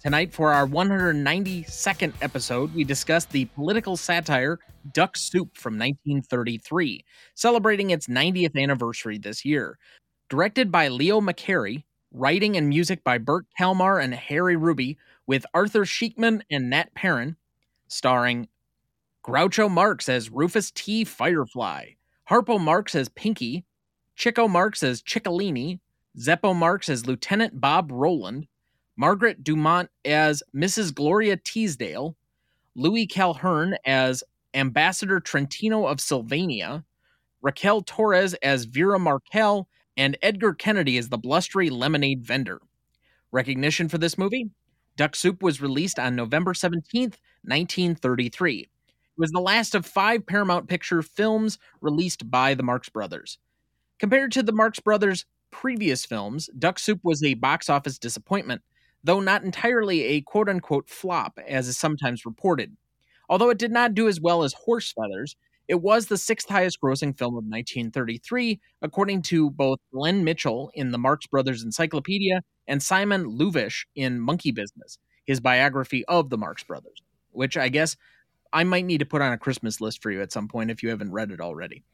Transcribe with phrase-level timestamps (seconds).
[0.00, 4.58] Tonight, for our 192nd episode, we discuss the political satire
[4.94, 7.04] Duck Soup from 1933,
[7.34, 9.78] celebrating its 90th anniversary this year.
[10.30, 14.96] Directed by Leo McCarey, writing and music by Bert Kalmar and Harry Ruby,
[15.26, 17.36] with Arthur Sheekman and Nat Perrin,
[17.88, 18.48] starring
[19.22, 21.04] Groucho Marx as Rufus T.
[21.04, 21.88] Firefly,
[22.30, 23.66] Harpo Marx as Pinky,
[24.16, 25.78] Chico Marx as Chicolini,
[26.18, 28.46] Zeppo Marx as Lieutenant Bob Roland,
[29.00, 30.94] Margaret Dumont as Mrs.
[30.94, 32.18] Gloria Teasdale,
[32.74, 36.84] Louis Calhern as Ambassador Trentino of Sylvania,
[37.40, 42.60] Raquel Torres as Vera Marcal, and Edgar Kennedy as the blustery lemonade vendor.
[43.32, 44.50] Recognition for this movie?
[44.96, 48.68] Duck Soup was released on November 17th, 1933 It
[49.16, 53.38] was the last of five Paramount Picture films released by the Marx Brothers.
[53.98, 58.60] Compared to the Marx Brothers' previous films, Duck Soup was a box office disappointment,
[59.02, 62.76] though not entirely a quote unquote flop, as is sometimes reported.
[63.28, 65.36] Although it did not do as well as Horse Feathers,
[65.68, 70.90] it was the sixth highest grossing film of 1933, according to both Glenn Mitchell in
[70.90, 76.64] the Marx Brothers Encyclopedia and Simon Louvish in Monkey Business, his biography of the Marx
[76.64, 77.96] Brothers, which I guess
[78.52, 80.82] I might need to put on a Christmas list for you at some point if
[80.82, 81.84] you haven't read it already.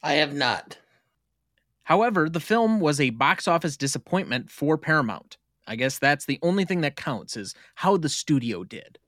[0.00, 0.78] I have not.
[1.82, 5.36] However, the film was a box office disappointment for Paramount.
[5.66, 8.98] I guess that's the only thing that counts is how the studio did.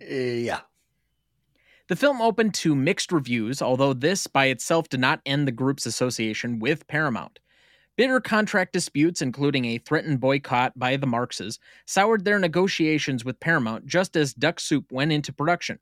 [0.00, 0.60] yeah.
[1.88, 5.84] The film opened to mixed reviews, although this by itself did not end the group's
[5.84, 7.38] association with Paramount.
[7.96, 13.84] Bitter contract disputes, including a threatened boycott by the Marxes, soured their negotiations with Paramount
[13.86, 15.78] just as Duck Soup went into production.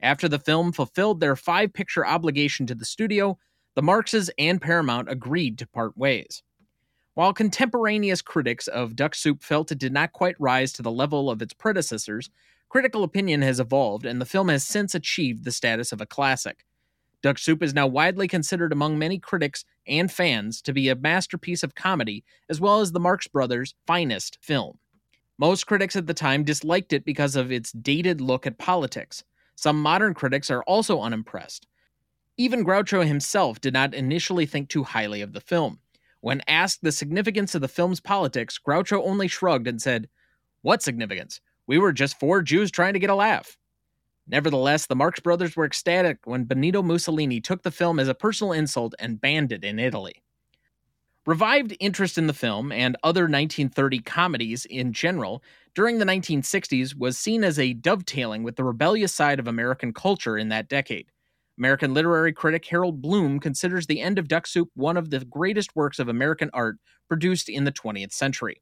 [0.00, 3.38] After the film fulfilled their five picture obligation to the studio,
[3.76, 6.42] the Marxes and Paramount agreed to part ways.
[7.14, 11.30] While contemporaneous critics of Duck Soup felt it did not quite rise to the level
[11.30, 12.28] of its predecessors,
[12.68, 16.64] critical opinion has evolved and the film has since achieved the status of a classic.
[17.22, 21.62] Duck Soup is now widely considered among many critics and fans to be a masterpiece
[21.62, 24.78] of comedy, as well as the Marx Brothers' finest film.
[25.38, 29.22] Most critics at the time disliked it because of its dated look at politics.
[29.54, 31.68] Some modern critics are also unimpressed.
[32.36, 35.78] Even Groucho himself did not initially think too highly of the film.
[36.24, 40.08] When asked the significance of the film's politics, Groucho only shrugged and said,
[40.62, 41.42] What significance?
[41.66, 43.58] We were just four Jews trying to get a laugh.
[44.26, 48.54] Nevertheless, the Marx Brothers were ecstatic when Benito Mussolini took the film as a personal
[48.54, 50.22] insult and banned it in Italy.
[51.26, 55.42] Revived interest in the film and other 1930 comedies in general
[55.74, 60.38] during the 1960s was seen as a dovetailing with the rebellious side of American culture
[60.38, 61.04] in that decade.
[61.58, 65.76] American literary critic Harold Bloom considers The End of Duck Soup one of the greatest
[65.76, 66.78] works of American art
[67.08, 68.60] produced in the 20th century.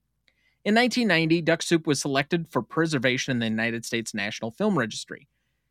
[0.65, 5.27] In 1990, Duck Soup was selected for preservation in the United States National Film Registry.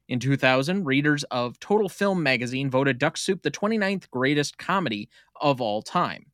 [0.10, 5.08] In 2000, readers of Total Film magazine voted Duck Soup the 29th greatest comedy
[5.40, 6.26] of all time.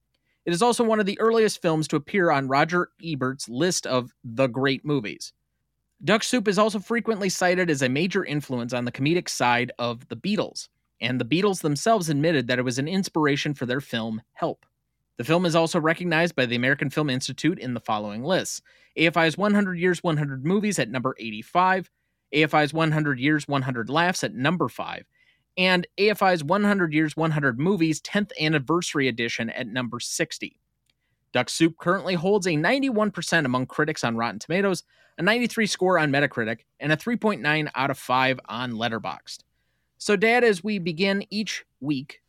[0.45, 4.13] It is also one of the earliest films to appear on Roger Ebert's list of
[4.23, 5.33] the great movies.
[6.03, 10.07] Duck Soup is also frequently cited as a major influence on the comedic side of
[10.07, 10.69] the Beatles,
[11.01, 14.65] and the Beatles themselves admitted that it was an inspiration for their film Help.
[15.17, 18.61] The film is also recognized by the American Film Institute in the following lists
[18.97, 21.89] AFI's 100 Years 100 Movies at number 85,
[22.33, 25.05] AFI's 100 Years, 100 Laughs at number 5,
[25.57, 30.59] and AFI's 100 Years, 100 Movies 10th Anniversary Edition at number 60.
[31.33, 34.83] Duck Soup currently holds a 91% among critics on Rotten Tomatoes,
[35.17, 39.39] a 93 score on Metacritic, and a 3.9 out of 5 on Letterboxd.
[39.97, 42.21] So, Dad, as we begin each week,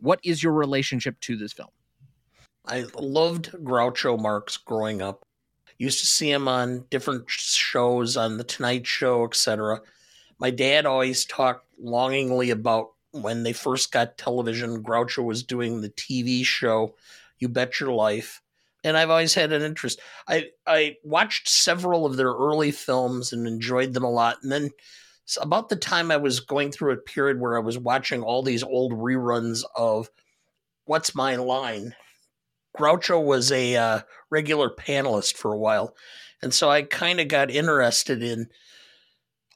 [0.00, 1.70] what is your relationship to this film?
[2.66, 5.24] I loved Groucho Marx growing up
[5.78, 9.80] used to see him on different shows on the Tonight Show, etc.
[10.38, 14.82] My dad always talked longingly about when they first got television.
[14.82, 16.94] Groucho was doing the TV show
[17.38, 18.40] You Bet Your Life,
[18.82, 20.00] and I've always had an interest.
[20.28, 24.70] I I watched several of their early films and enjoyed them a lot, and then
[25.40, 28.62] about the time I was going through a period where I was watching all these
[28.62, 30.10] old reruns of
[30.84, 31.94] What's My Line
[32.76, 34.00] Groucho was a uh,
[34.30, 35.94] regular panelist for a while.
[36.42, 38.48] And so I kind of got interested in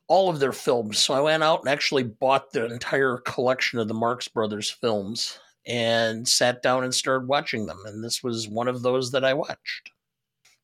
[0.07, 0.99] all of their films.
[0.99, 5.39] So I went out and actually bought the entire collection of the Marx Brothers films
[5.67, 7.79] and sat down and started watching them.
[7.85, 9.91] And this was one of those that I watched.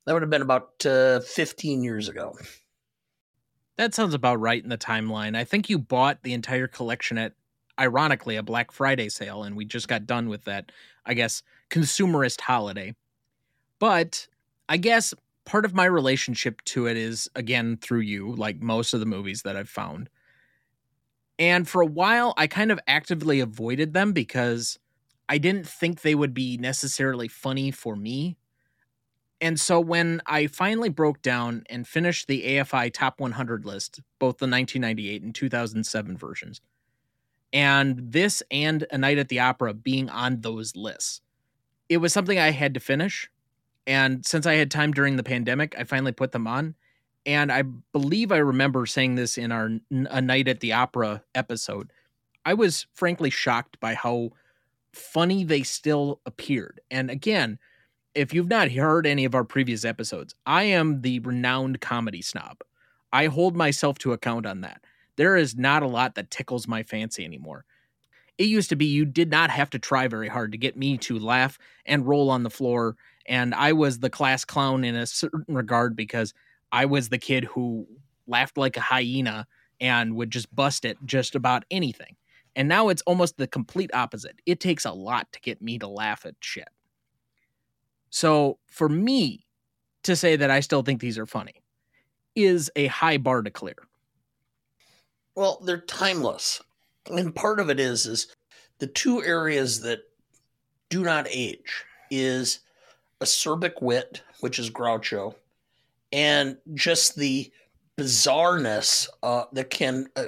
[0.07, 2.37] That would have been about uh, 15 years ago.
[3.77, 5.37] That sounds about right in the timeline.
[5.37, 7.33] I think you bought the entire collection at,
[7.79, 10.71] ironically, a Black Friday sale, and we just got done with that,
[11.05, 12.95] I guess, consumerist holiday.
[13.81, 14.29] But
[14.69, 19.01] I guess part of my relationship to it is, again, through you, like most of
[19.01, 20.11] the movies that I've found.
[21.39, 24.79] And for a while, I kind of actively avoided them because
[25.29, 28.37] I didn't think they would be necessarily funny for me.
[29.45, 34.39] And so when I finally broke down and finished the AFI Top 100 list, both
[34.39, 36.63] the 1998 and 2007 versions,
[37.53, 41.21] and this and A Night at the Opera being on those lists,
[41.91, 43.31] it was something I had to finish.
[43.87, 46.75] And since I had time during the pandemic, I finally put them on.
[47.27, 51.93] And I believe I remember saying this in our A Night at the Opera episode.
[52.47, 54.31] I was frankly shocked by how
[54.95, 56.81] funny they still appeared.
[56.91, 57.59] And again,
[58.15, 62.59] if you've not heard any of our previous episodes, I am the renowned comedy snob.
[63.13, 64.83] I hold myself to account on that.
[65.17, 67.65] There is not a lot that tickles my fancy anymore.
[68.39, 70.99] It used to be you did not have to try very hard to get me
[70.99, 72.97] to laugh and roll on the floor.
[73.27, 76.35] And I was the class clown in a certain regard because
[76.73, 77.87] I was the kid who
[78.27, 79.47] laughed like a hyena
[79.81, 82.17] and would just bust it just about anything.
[82.57, 84.41] And now it's almost the complete opposite.
[84.47, 86.69] It takes a lot to get me to laugh at shit.
[88.15, 89.45] So for me
[90.05, 91.65] to say that I still think these are funny
[92.37, 93.75] is a high bar to clear.
[95.35, 96.63] Well, they're timeless.
[97.11, 98.29] And part of it is is
[98.79, 100.03] the two areas that
[100.91, 102.61] do not age is
[103.21, 105.35] acerbic wit, which is Groucho,
[106.13, 107.51] and just the
[107.99, 110.27] bizarreness uh, that can uh,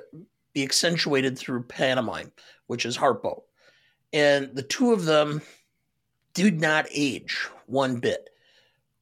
[0.55, 2.33] be accentuated through pantomime,
[2.67, 3.45] which is Harpo.
[4.13, 5.41] And the two of them
[6.35, 8.31] did not age one bit.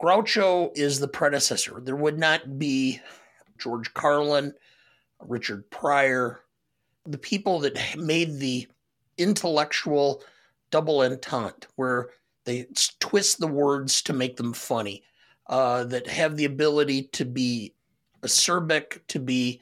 [0.03, 1.81] Groucho is the predecessor.
[1.81, 3.01] There would not be
[3.59, 4.53] George Carlin,
[5.21, 6.41] Richard Pryor,
[7.05, 8.67] the people that made the
[9.19, 10.23] intellectual
[10.71, 12.11] double entente, where
[12.45, 12.67] they
[12.99, 15.03] twist the words to make them funny,
[15.47, 17.73] uh, that have the ability to be
[18.23, 19.61] acerbic, to be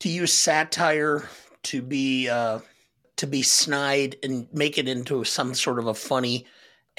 [0.00, 1.28] to use satire
[1.62, 2.58] to be uh,
[3.16, 6.46] to be snide and make it into some sort of a funny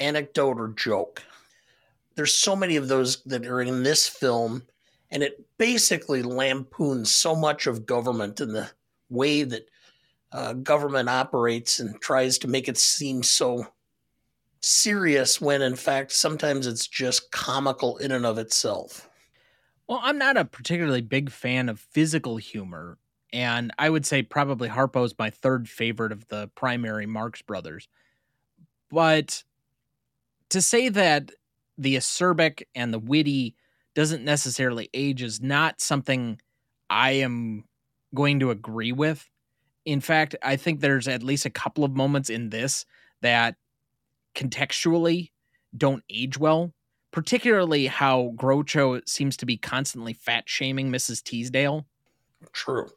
[0.02, 1.22] anecdote or joke.
[2.14, 4.64] There's so many of those that are in this film,
[5.10, 8.70] and it basically lampoons so much of government and the
[9.08, 9.68] way that
[10.32, 13.66] uh, government operates and tries to make it seem so
[14.60, 19.08] serious when in fact sometimes it's just comical in and of itself.
[19.88, 22.98] Well, I'm not a particularly big fan of physical humor,
[23.32, 27.88] and I would say probably Harpo's my third favorite of the primary Marx brothers.
[28.90, 29.42] But
[30.52, 31.30] to say that
[31.76, 33.54] the acerbic and the witty
[33.94, 36.40] doesn't necessarily age is not something
[36.88, 37.64] I am
[38.14, 39.28] going to agree with.
[39.84, 42.86] In fact, I think there's at least a couple of moments in this
[43.20, 43.56] that
[44.34, 45.30] contextually
[45.76, 46.72] don't age well
[47.12, 51.22] particularly how Groucho seems to be constantly fat shaming Mrs.
[51.22, 51.86] Teasdale.
[52.52, 52.88] True.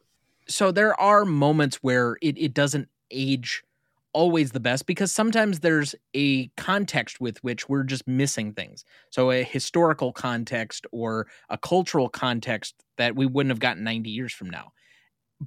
[0.48, 3.62] So there are moments where it, it doesn't age
[4.16, 8.82] always the best because sometimes there's a context with which we're just missing things.
[9.10, 14.32] So a historical context or a cultural context that we wouldn't have gotten 90 years
[14.32, 14.72] from now.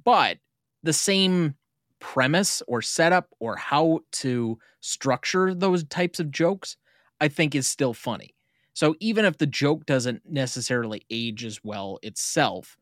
[0.04, 0.38] But
[0.84, 1.56] the same
[1.98, 6.76] premise or setup or how to structure those types of jokes,
[7.20, 8.36] I think is still funny.
[8.72, 12.76] So even if the joke doesn't necessarily age as well itself,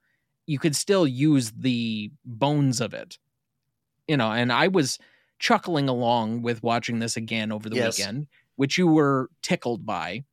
[0.45, 3.19] you could still use the bones of it.
[4.07, 4.99] You know, and I was
[5.39, 7.99] chuckling along with watching this again over the yes.
[7.99, 8.27] weekend,
[8.57, 10.25] which you were tickled by.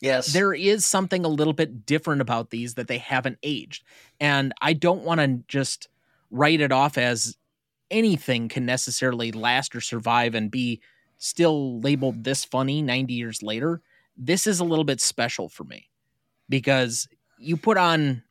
[0.00, 0.32] Yes.
[0.32, 3.84] There is something a little bit different about these that they haven't aged.
[4.18, 5.88] And I don't want to just
[6.30, 7.36] write it off as
[7.90, 10.80] anything can necessarily last or survive and be
[11.18, 13.82] still labeled this funny 90 years later
[14.20, 15.88] this is a little bit special for me
[16.48, 18.22] because you put on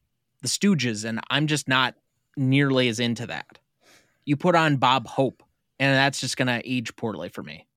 [0.41, 1.95] the Stooges, and I'm just not
[2.37, 3.57] nearly as into that.
[4.23, 5.43] You put on Bob Hope,
[5.79, 7.67] and that's just going to age poorly for me.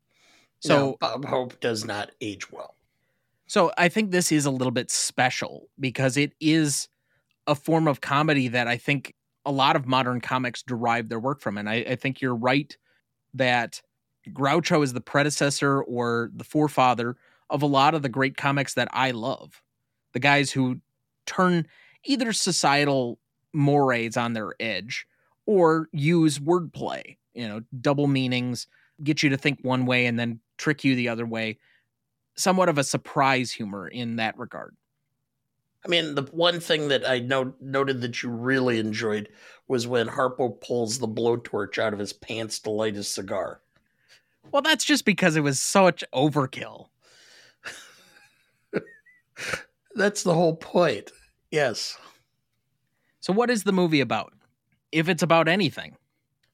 [0.61, 2.77] So no, Bob Hope does not age well.
[3.47, 6.89] So I think this is a little bit special because it is
[7.47, 11.41] a form of comedy that I think a lot of modern comics derive their work
[11.41, 11.59] from.
[11.59, 12.77] And I, I think you're right
[13.35, 13.83] that
[14.31, 17.17] Groucho is the predecessor or the forefather
[17.51, 19.63] of a lot of the great comics that I love.
[20.13, 20.81] The guys who
[21.27, 21.67] turn
[22.05, 23.19] either societal
[23.53, 25.07] mores on their edge
[25.47, 28.67] or use wordplay, you know, double meanings,
[29.03, 31.59] get you to think one way and then trick you the other way.
[32.37, 34.77] Somewhat of a surprise humor in that regard.
[35.85, 39.29] I mean, the one thing that I know, noted that you really enjoyed
[39.67, 43.61] was when Harpo pulls the blowtorch out of his pants to light his cigar.
[44.53, 46.89] Well, that's just because it was such overkill.
[49.95, 51.11] that's the whole point.
[51.51, 51.99] Yes.
[53.21, 54.33] So, what is the movie about?
[54.91, 55.97] If it's about anything,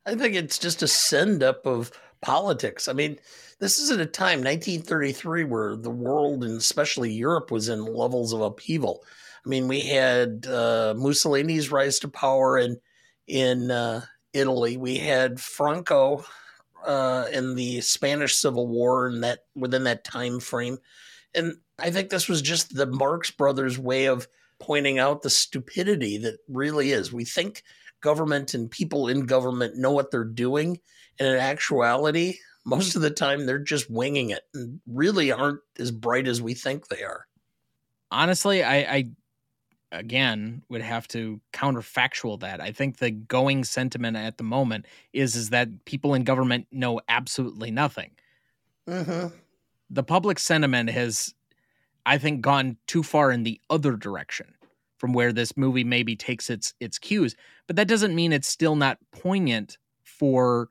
[0.08, 2.88] I think it's just a send up of politics.
[2.88, 3.18] I mean,
[3.58, 8.32] this is at a time, 1933, where the world and especially Europe was in levels
[8.32, 9.04] of upheaval.
[9.44, 12.78] I mean, we had uh, Mussolini's rise to power in
[13.26, 14.00] in uh,
[14.32, 14.78] Italy.
[14.78, 16.24] We had Franco
[16.86, 20.78] uh, in the Spanish Civil War, and that within that time frame.
[21.34, 24.26] And I think this was just the Marx Brothers' way of
[24.58, 27.12] pointing out the stupidity that really is.
[27.12, 27.62] We think
[28.00, 30.78] government and people in government know what they're doing,
[31.18, 35.90] and in actuality, most of the time they're just winging it and really aren't as
[35.90, 37.26] bright as we think they are.
[38.10, 39.10] Honestly, I, I
[39.92, 42.60] again would have to counterfactual that.
[42.60, 47.00] I think the going sentiment at the moment is is that people in government know
[47.08, 48.10] absolutely nothing.
[48.88, 49.34] Mm-hmm.
[49.90, 51.34] The public sentiment has,
[52.04, 54.54] I think, gone too far in the other direction
[54.98, 57.34] from where this movie maybe takes its its cues.
[57.66, 60.68] But that doesn't mean it's still not poignant for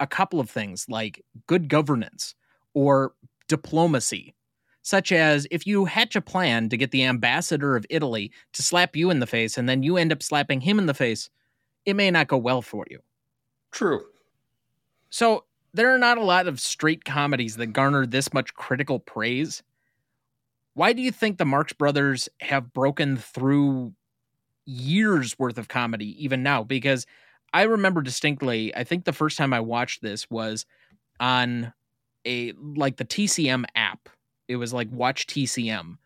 [0.00, 2.34] a couple of things like good governance
[2.74, 3.14] or
[3.48, 4.34] diplomacy
[4.82, 8.96] such as if you hatch a plan to get the ambassador of Italy to slap
[8.96, 11.30] you in the face and then you end up slapping him in the face,
[11.86, 12.98] it may not go well for you.
[13.70, 14.02] True.
[15.10, 19.62] So, there are not a lot of straight comedies that garner this much critical praise.
[20.74, 23.92] Why do you think the Marx Brothers have broken through
[24.64, 26.62] years worth of comedy even now?
[26.64, 27.06] Because
[27.52, 30.64] I remember distinctly, I think the first time I watched this was
[31.20, 31.72] on
[32.26, 34.08] a like the TCM app
[34.48, 35.96] it was like watch TCM.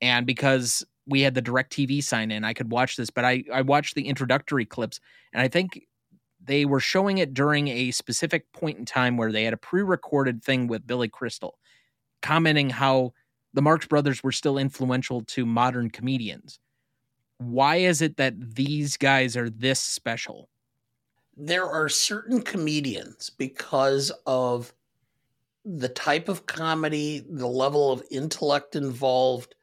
[0.00, 3.44] And because we had the direct TV sign in, I could watch this, but I,
[3.52, 5.00] I watched the introductory clips
[5.32, 5.86] and I think
[6.44, 10.42] they were showing it during a specific point in time where they had a pre-recorded
[10.42, 11.58] thing with Billy Crystal
[12.20, 13.12] commenting how
[13.54, 16.58] the Marx Brothers were still influential to modern comedians.
[17.38, 20.48] Why is it that these guys are this special?
[21.36, 24.72] There are certain comedians because of
[25.64, 29.54] the type of comedy, the level of intellect involved,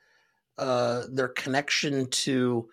[0.57, 2.69] uh, their connection to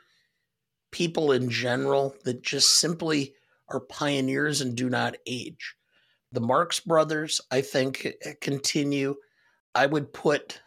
[0.90, 3.34] people in general that just simply
[3.68, 5.76] are pioneers and do not age.
[6.32, 8.06] The Marx Brothers, I think,
[8.40, 9.16] continue.
[9.74, 10.60] I would put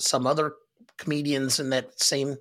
[0.00, 0.54] some other
[0.98, 2.36] comedians in that same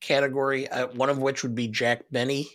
[0.00, 2.48] category, uh, one of which would be Jack Benny.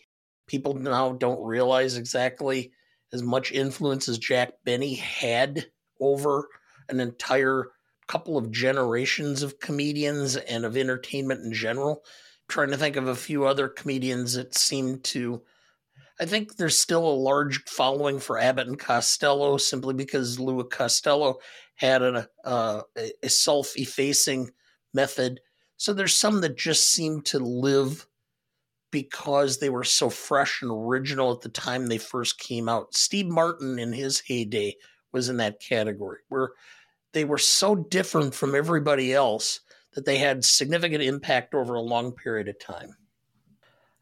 [0.47, 2.71] People now don't realize exactly
[3.11, 5.65] as much influence as Jack Benny had
[5.99, 6.47] over
[6.89, 7.67] an entire
[8.07, 12.03] couple of generations of comedians and of entertainment in general.
[12.03, 15.41] I'm trying to think of a few other comedians that seem to.
[16.19, 21.37] I think there's still a large following for Abbott and Costello simply because Louis Costello
[21.75, 22.81] had a, uh,
[23.23, 24.49] a self effacing
[24.93, 25.39] method.
[25.77, 28.05] So there's some that just seem to live
[28.91, 32.93] because they were so fresh and original at the time they first came out.
[32.93, 34.75] Steve Martin in his heyday
[35.13, 36.51] was in that category where
[37.13, 39.61] they were so different from everybody else
[39.93, 42.95] that they had significant impact over a long period of time.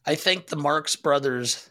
[0.06, 1.70] I think the Marx brothers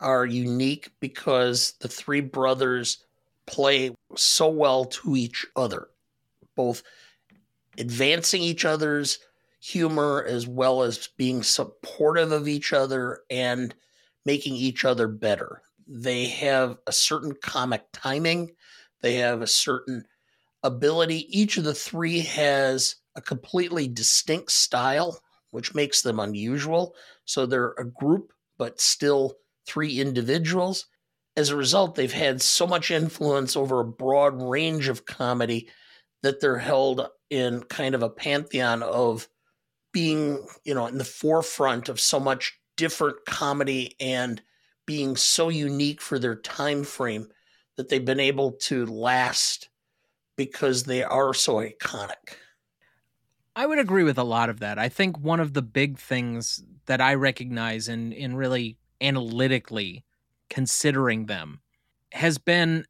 [0.00, 3.04] are unique because the three brothers
[3.46, 5.88] play so well to each other,
[6.56, 6.82] both
[7.78, 9.18] advancing each other's
[9.60, 13.74] humor as well as being supportive of each other and
[14.24, 15.62] making each other better.
[15.86, 18.52] They have a certain comic timing,
[19.02, 20.04] they have a certain
[20.62, 21.26] ability.
[21.36, 26.94] Each of the three has a completely distinct style, which makes them unusual.
[27.24, 29.36] So they're a group, but still
[29.70, 30.86] three individuals.
[31.36, 35.68] As a result, they've had so much influence over a broad range of comedy
[36.22, 39.28] that they're held in kind of a pantheon of
[39.92, 44.42] being, you know, in the forefront of so much different comedy and
[44.86, 47.28] being so unique for their time frame
[47.76, 49.68] that they've been able to last
[50.36, 52.36] because they are so iconic.
[53.54, 54.78] I would agree with a lot of that.
[54.78, 60.04] I think one of the big things that I recognize in in really analytically
[60.48, 61.60] considering them
[62.12, 62.84] has been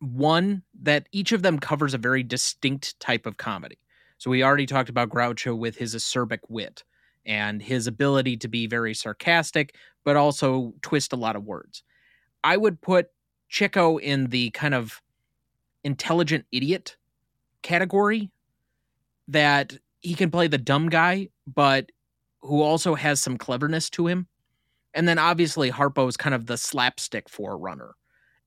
[0.00, 3.78] one that each of them covers a very distinct type of comedy.
[4.18, 6.84] So we already talked about Groucho with his acerbic wit
[7.26, 11.82] and his ability to be very sarcastic, but also twist a lot of words.
[12.42, 13.08] I would put
[13.48, 15.02] Chico in the kind of
[15.84, 16.96] intelligent idiot
[17.62, 18.30] category
[19.28, 21.90] that he can play the dumb guy, but
[22.40, 24.26] who also has some cleverness to him.
[24.94, 27.94] And then obviously Harpo is kind of the slapstick forerunner.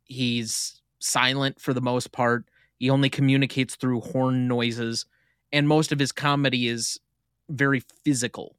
[0.04, 2.46] He's silent for the most part.
[2.78, 5.06] He only communicates through horn noises,
[5.52, 7.00] and most of his comedy is
[7.50, 8.56] very physical.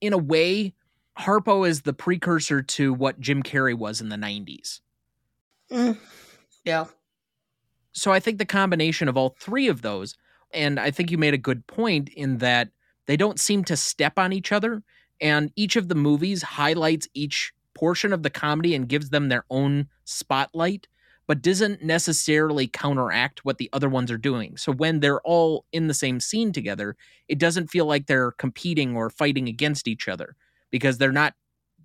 [0.00, 0.74] In a way,
[1.18, 4.80] Harpo is the precursor to what Jim Carrey was in the 90s.
[5.70, 5.98] Mm,
[6.64, 6.86] yeah.
[7.92, 10.16] So I think the combination of all three of those,
[10.52, 12.70] and I think you made a good point in that
[13.06, 14.82] they don't seem to step on each other,
[15.22, 19.44] and each of the movies highlights each portion of the comedy and gives them their
[19.48, 20.88] own spotlight,
[21.26, 24.56] but doesn't necessarily counteract what the other ones are doing.
[24.56, 26.96] So when they're all in the same scene together,
[27.28, 30.36] it doesn't feel like they're competing or fighting against each other
[30.70, 31.34] because they're not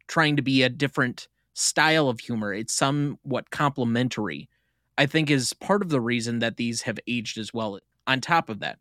[0.07, 2.53] trying to be a different style of humor.
[2.53, 4.49] It's somewhat complementary.
[4.97, 7.79] I think is part of the reason that these have aged as well.
[8.07, 8.79] On top of that,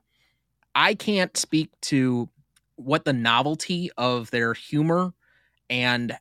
[0.75, 2.31] I can't speak to
[2.77, 5.13] what the novelty of their humor
[5.69, 6.17] and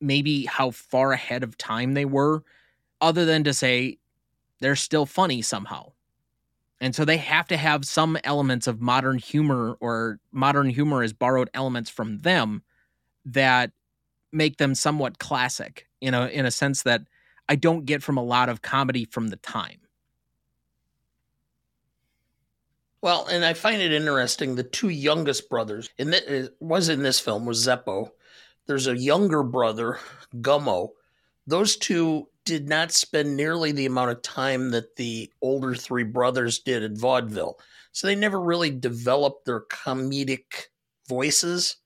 [0.00, 2.42] maybe how far ahead of time they were,
[3.00, 3.98] other than to say
[4.60, 5.92] they're still funny somehow.
[6.80, 11.12] And so they have to have some elements of modern humor or modern humor as
[11.12, 12.62] borrowed elements from them
[13.24, 13.72] that
[14.32, 17.02] make them somewhat classic in a in a sense that
[17.48, 19.80] I don't get from a lot of comedy from the time.
[23.00, 24.54] Well, and I find it interesting.
[24.54, 28.10] The two youngest brothers in the, was in this film was Zeppo.
[28.66, 29.98] There's a younger brother,
[30.36, 30.90] Gummo.
[31.46, 36.58] Those two did not spend nearly the amount of time that the older three brothers
[36.58, 37.58] did at vaudeville.
[37.92, 40.66] So they never really developed their comedic
[41.08, 41.76] voices.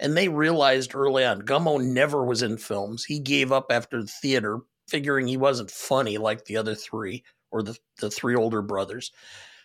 [0.00, 3.04] And they realized early on, Gummo never was in films.
[3.04, 7.62] He gave up after the theater, figuring he wasn't funny like the other three or
[7.62, 9.12] the, the three older brothers.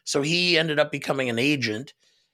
[0.03, 1.93] So he ended up becoming an agent.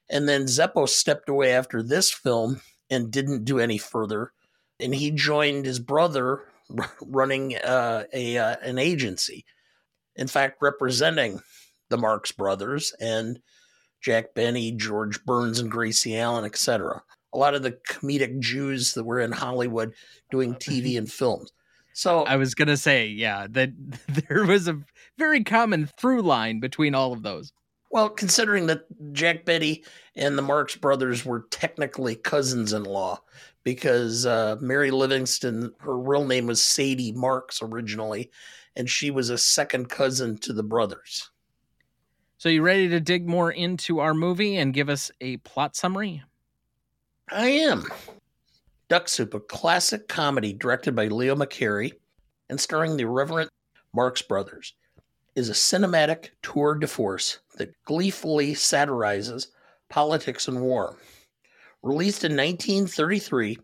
[0.10, 4.32] And then Zeppo stepped away after this film and didn't do any further.
[4.80, 6.43] And he joined his brother
[7.01, 9.45] running uh, a uh, an agency.
[10.15, 11.41] In fact, representing
[11.89, 13.39] the Marx Brothers and
[14.01, 17.03] Jack Benny, George Burns, and Gracie Allen, etc.
[17.34, 19.93] A lot of the comedic Jews that were in Hollywood
[20.32, 21.51] doing TV and films.
[21.97, 23.71] So I was gonna say, yeah, that
[24.27, 24.79] there was a
[25.17, 27.51] very common through line between all of those.
[27.89, 29.83] Well, considering that Jack Benny
[30.15, 33.19] and the Marx brothers were technically cousins in law,
[33.63, 38.29] because uh, Mary Livingstone, her real name was Sadie Marx originally,
[38.75, 41.31] and she was a second cousin to the brothers.
[42.38, 46.21] So, you ready to dig more into our movie and give us a plot summary?
[47.31, 47.88] I am.
[48.89, 51.93] Duck Soup, a classic comedy directed by Leo McCarey
[52.50, 53.50] and starring the irreverent
[53.93, 54.76] Marx brothers
[55.36, 59.50] is a cinematic tour de force that gleefully satirizes
[59.89, 60.97] politics and war.
[61.84, 63.58] Released in 1933,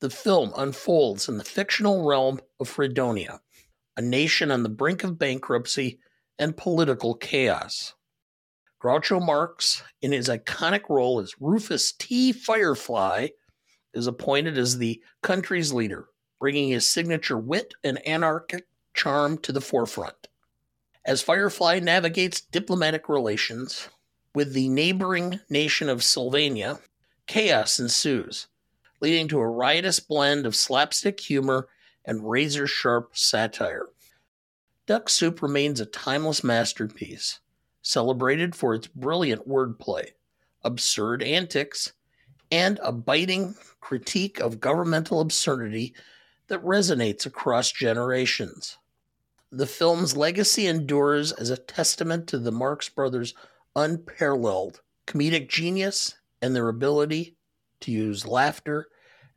[0.00, 3.40] the film unfolds in the fictional realm of Freedonia,
[3.96, 6.00] a nation on the brink of bankruptcy
[6.38, 7.94] and political chaos.
[8.82, 12.32] Groucho Marx, in his iconic role as Rufus T.
[12.32, 13.28] Firefly,
[13.96, 19.60] is appointed as the country's leader, bringing his signature wit and anarchic charm to the
[19.60, 20.28] forefront.
[21.04, 23.88] As Firefly navigates diplomatic relations
[24.34, 26.78] with the neighboring nation of Sylvania,
[27.26, 28.48] chaos ensues,
[29.00, 31.68] leading to a riotous blend of slapstick humor
[32.04, 33.86] and razor sharp satire.
[34.86, 37.40] Duck Soup remains a timeless masterpiece,
[37.82, 40.10] celebrated for its brilliant wordplay,
[40.62, 41.92] absurd antics,
[42.50, 43.54] and a biting
[43.86, 45.94] critique of governmental absurdity
[46.48, 48.78] that resonates across generations.
[49.52, 53.32] The film's legacy endures as a testament to the Marx Brothers'
[53.76, 57.36] unparalleled comedic genius and their ability
[57.78, 58.88] to use laughter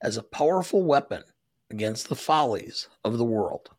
[0.01, 1.21] as a powerful weapon
[1.69, 3.69] against the follies of the world.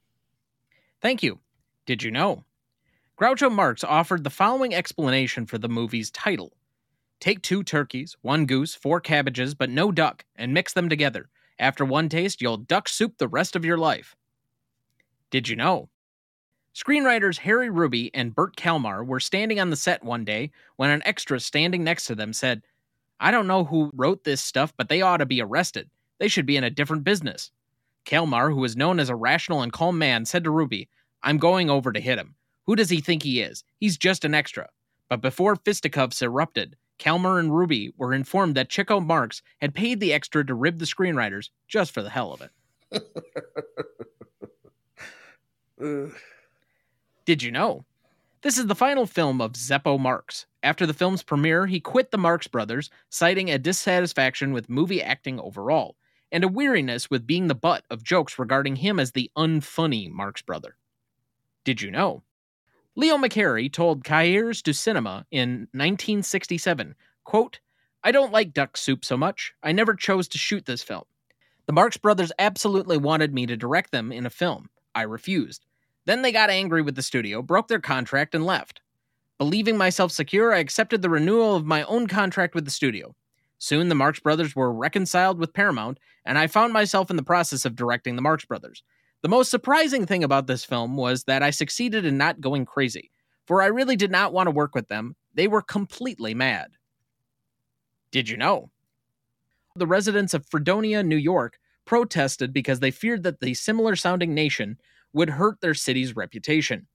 [1.03, 1.41] Thank you.
[1.85, 2.45] Did you know?
[3.21, 6.53] Groucho Marx offered the following explanation for the movie's title
[7.21, 11.29] Take two turkeys, one goose, four cabbages, but no duck, and mix them together.
[11.59, 14.17] After one taste, you'll duck soup the rest of your life.
[15.31, 15.91] Did you know?
[16.75, 21.03] Screenwriters Harry Ruby and Bert Kalmar were standing on the set one day when an
[21.05, 22.63] extra standing next to them said,
[23.19, 25.91] I don't know who wrote this stuff, but they ought to be arrested.
[26.19, 27.51] They should be in a different business.
[28.07, 30.89] Kalmar, who was known as a rational and calm man, said to Ruby,
[31.23, 32.35] I'm going over to hit him.
[32.65, 33.63] Who does he think he is?
[33.79, 34.71] He's just an extra.
[35.11, 40.13] But before fisticuffs erupted, Kalmar and Ruby were informed that Chico Marx had paid the
[40.13, 42.53] extra to rib the screenwriters just for the hell of it.
[47.25, 47.87] Did you know?
[48.43, 50.45] This is the final film of Zeppo Marx.
[50.63, 55.41] After the film's premiere, he quit the Marx Brothers, citing a dissatisfaction with movie acting
[55.41, 55.97] overall,
[56.31, 60.43] and a weariness with being the butt of jokes regarding him as the unfunny Marx
[60.43, 60.77] brother.
[61.65, 62.23] Did you know?
[62.97, 67.61] Leo McCarey told Cahiers du Cinema in 1967, quote,
[68.03, 69.53] I don't like duck soup so much.
[69.63, 71.05] I never chose to shoot this film.
[71.67, 74.71] The Marx Brothers absolutely wanted me to direct them in a film.
[74.95, 75.67] I refused.
[76.07, 78.81] Then they got angry with the studio, broke their contract, and left.
[79.39, 83.15] Believing myself secure, I accepted the renewal of my own contract with the studio.
[83.59, 87.65] Soon the Marx Brothers were reconciled with Paramount, and I found myself in the process
[87.65, 88.83] of directing the Marx Brothers.
[89.23, 93.11] The most surprising thing about this film was that I succeeded in not going crazy,
[93.47, 95.15] for I really did not want to work with them.
[95.35, 96.71] They were completely mad.
[98.11, 98.71] Did you know?
[99.77, 104.79] The residents of Fredonia, New York, protested because they feared that the similar sounding nation
[105.13, 106.87] would hurt their city's reputation.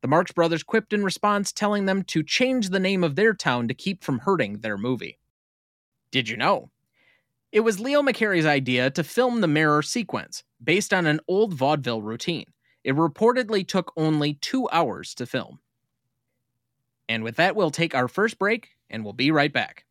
[0.00, 3.68] The Marx Brothers quipped in response, telling them to change the name of their town
[3.68, 5.18] to keep from hurting their movie.
[6.10, 6.70] Did you know?
[7.50, 12.02] It was Leo McCarey's idea to film the mirror sequence, based on an old vaudeville
[12.02, 12.44] routine.
[12.84, 15.58] It reportedly took only two hours to film.
[17.08, 19.86] And with that, we'll take our first break, and we'll be right back.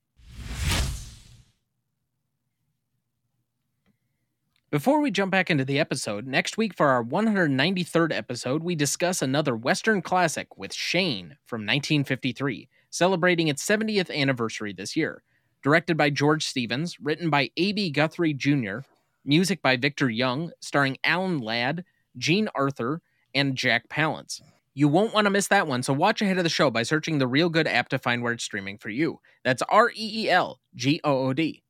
[4.70, 9.24] Before we jump back into the episode, next week for our 193rd episode, we discuss
[9.24, 15.24] another Western classic with Shane from 1953, celebrating its 70th anniversary this year.
[15.64, 17.90] Directed by George Stevens, written by A.B.
[17.92, 18.80] Guthrie Jr.,
[19.26, 21.84] music by Victor Young, starring Alan Ladd,
[22.18, 23.02] Jean Arthur,
[23.34, 24.42] and Jack Palance.
[24.74, 27.18] You won't want to miss that one, so watch ahead of the show by searching
[27.18, 29.20] the Reelgood app to find where it's streaming for you.
[29.44, 29.94] That's R E
[30.24, 31.64] E L G O O D.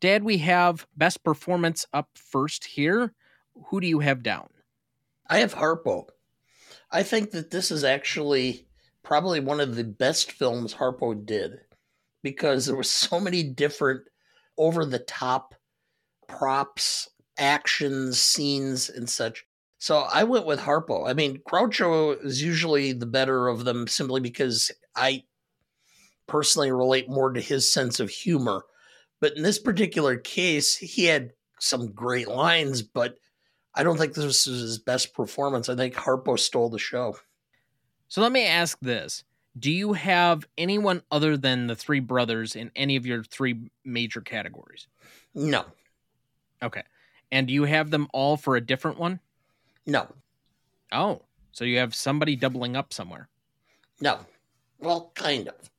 [0.00, 3.12] Dad, we have best performance up first here.
[3.66, 4.48] Who do you have down?
[5.28, 6.06] I have Harpo.
[6.90, 8.66] I think that this is actually
[9.02, 11.60] probably one of the best films Harpo did
[12.22, 14.02] because there were so many different
[14.58, 15.54] over the top
[16.28, 17.08] props,
[17.38, 19.44] actions, scenes, and such.
[19.78, 21.08] So I went with Harpo.
[21.08, 25.24] I mean, Groucho is usually the better of them simply because I
[26.28, 28.64] personally relate more to his sense of humor.
[29.20, 33.16] But in this particular case, he had some great lines, but
[33.74, 35.68] I don't think this was his best performance.
[35.68, 37.16] I think Harpo stole the show.
[38.08, 39.24] So let me ask this.
[39.58, 44.20] Do you have anyone other than the three brothers in any of your three major
[44.20, 44.86] categories?
[45.34, 45.64] No.
[46.62, 46.82] Okay.
[47.30, 49.20] And do you have them all for a different one?
[49.86, 50.06] No.
[50.90, 53.28] Oh, so you have somebody doubling up somewhere.
[54.00, 54.20] No.
[54.78, 55.70] Well, kind of.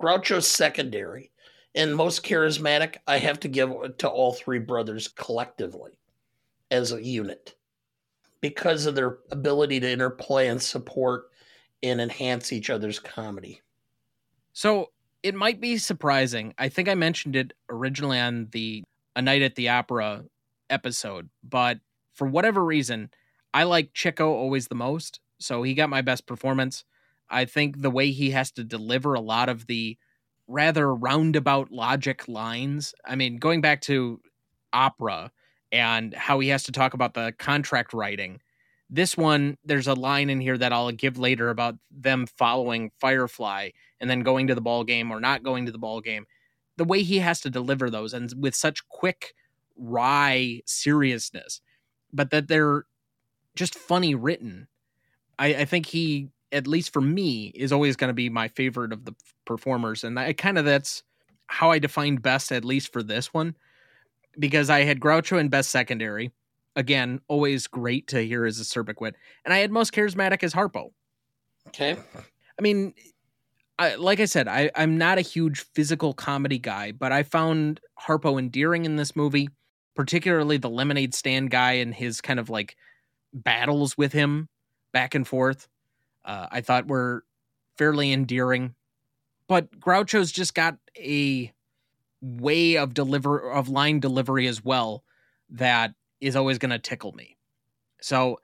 [0.00, 1.30] Groucho's secondary.
[1.74, 5.92] And most charismatic, I have to give to all three brothers collectively
[6.70, 7.54] as a unit
[8.40, 11.29] because of their ability to interplay and support
[11.82, 13.60] and enhance each other's comedy.
[14.52, 14.90] So
[15.22, 16.54] it might be surprising.
[16.58, 18.84] I think I mentioned it originally on the
[19.16, 20.24] A Night at the Opera
[20.68, 21.78] episode, but
[22.12, 23.10] for whatever reason,
[23.52, 25.20] I like Chico always the most.
[25.38, 26.84] So he got my best performance.
[27.28, 29.96] I think the way he has to deliver a lot of the
[30.46, 32.94] rather roundabout logic lines.
[33.04, 34.20] I mean, going back to
[34.72, 35.30] opera
[35.72, 38.40] and how he has to talk about the contract writing.
[38.90, 43.70] This one, there's a line in here that I'll give later about them following Firefly
[44.00, 46.26] and then going to the ball game or not going to the ball game.
[46.76, 49.34] The way he has to deliver those and with such quick,
[49.76, 51.60] wry seriousness,
[52.12, 52.84] but that they're
[53.54, 54.66] just funny written.
[55.38, 58.92] I, I think he at least for me, is always going to be my favorite
[58.92, 60.04] of the performers.
[60.04, 61.02] And I kind of that's
[61.46, 63.56] how I defined best, at least for this one,
[64.38, 66.32] because I had Groucho in best secondary.
[66.76, 70.92] Again, always great to hear as a Serpic And I had most charismatic as Harpo.
[71.68, 71.96] Okay.
[72.58, 72.94] I mean,
[73.78, 77.80] I, like I said, I, I'm not a huge physical comedy guy, but I found
[78.00, 79.48] Harpo endearing in this movie,
[79.94, 82.76] particularly the lemonade stand guy and his kind of like
[83.32, 84.48] battles with him
[84.92, 85.68] back and forth
[86.24, 87.24] uh, I thought were
[87.76, 88.74] fairly endearing.
[89.48, 91.52] But Groucho's just got a
[92.20, 95.02] way of deliver of line delivery as well
[95.50, 97.36] that is always going to tickle me.
[98.00, 98.38] So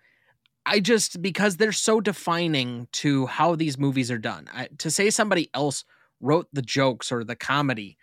[0.64, 4.48] I just because they're so defining to how these movies are done.
[4.52, 5.84] I, to say somebody else
[6.20, 7.96] wrote the jokes or the comedy,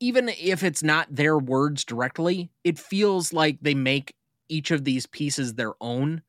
[0.00, 4.14] even if it's not their words directly, it feels like they make
[4.48, 6.22] each of these pieces their own,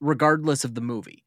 [0.00, 1.24] regardless of the movie.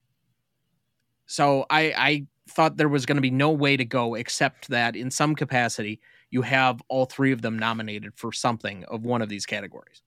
[1.25, 4.95] So I I thought there was going to be no way to go except that
[4.95, 5.99] in some capacity
[6.29, 10.03] you have all three of them nominated for something of one of these categories.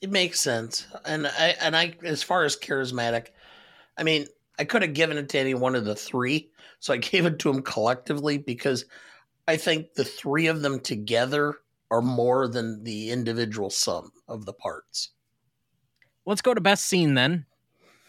[0.00, 0.86] It makes sense.
[1.04, 3.28] And I and I as far as charismatic,
[3.96, 4.26] I mean,
[4.58, 6.50] I could have given it to any one of the three.
[6.80, 8.84] So I gave it to them collectively because
[9.46, 11.56] I think the three of them together
[11.90, 15.10] are more than the individual sum of the parts.
[16.26, 17.46] Let's go to best scene then.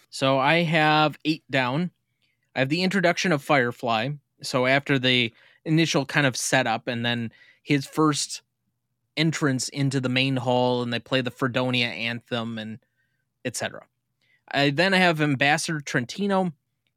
[0.09, 1.91] So I have eight down.
[2.55, 4.09] I have the introduction of Firefly.
[4.41, 7.31] So after the initial kind of setup and then
[7.63, 8.41] his first
[9.17, 12.79] entrance into the main hall and they play the Freedonia anthem and
[13.45, 13.85] etc.
[14.51, 16.53] I then have Ambassador Trentino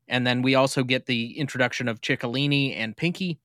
[0.09, 3.38] and then we also get the introduction of Chicolini and Pinky.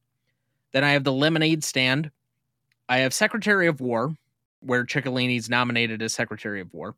[0.73, 2.11] Then I have the lemonade stand.
[2.89, 4.15] I have Secretary of War,
[4.59, 6.95] where Chicolini's nominated as Secretary of War.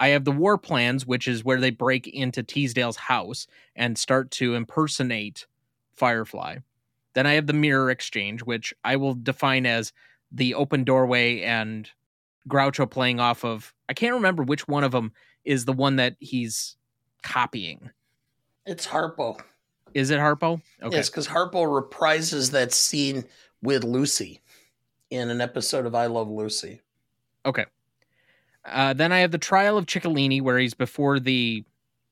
[0.00, 4.30] I have the war plans, which is where they break into Teasdale's house and start
[4.32, 5.46] to impersonate
[5.94, 6.58] Firefly.
[7.14, 9.92] Then I have the mirror exchange, which I will define as
[10.32, 11.88] the open doorway and
[12.48, 13.74] Groucho playing off of.
[13.88, 15.12] I can't remember which one of them
[15.44, 16.76] is the one that he's
[17.22, 17.90] copying.
[18.66, 19.40] It's Harpo.
[19.94, 20.60] Is it Harpo?
[20.82, 20.96] Okay.
[20.96, 23.24] Yes, because Harpo reprises that scene
[23.62, 24.40] with Lucy
[25.10, 26.80] in an episode of I Love Lucy.
[27.44, 27.66] Okay.
[28.64, 31.64] Uh, then I have the trial of Chicolini, where he's before the,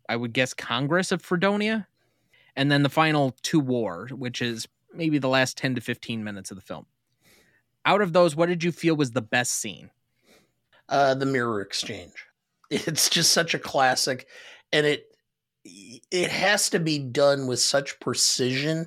[0.09, 1.87] I would guess, Congress of Freedonia.
[2.57, 6.51] And then the final two war, which is maybe the last 10 to 15 minutes
[6.51, 6.87] of the film.
[7.87, 9.91] Out of those, what did you feel was the best scene?
[10.89, 12.13] Uh, the mirror exchange.
[12.73, 14.29] It's just such a classic,
[14.73, 15.07] and it
[15.65, 18.87] it has to be done with such precision.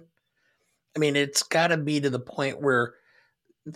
[0.96, 2.94] I mean, it's got to be to the point where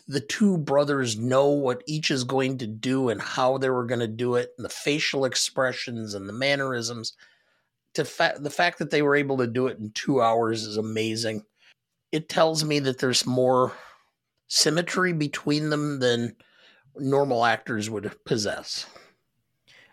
[0.08, 4.00] the two brothers know what each is going to do and how they were going
[4.00, 7.12] to do it, and the facial expressions and the mannerisms.
[7.96, 10.78] To fa- the fact that they were able to do it in two hours is
[10.78, 11.44] amazing.
[12.14, 13.74] It tells me that there's more
[14.48, 16.36] symmetry between them than
[16.96, 18.86] normal actors would possess.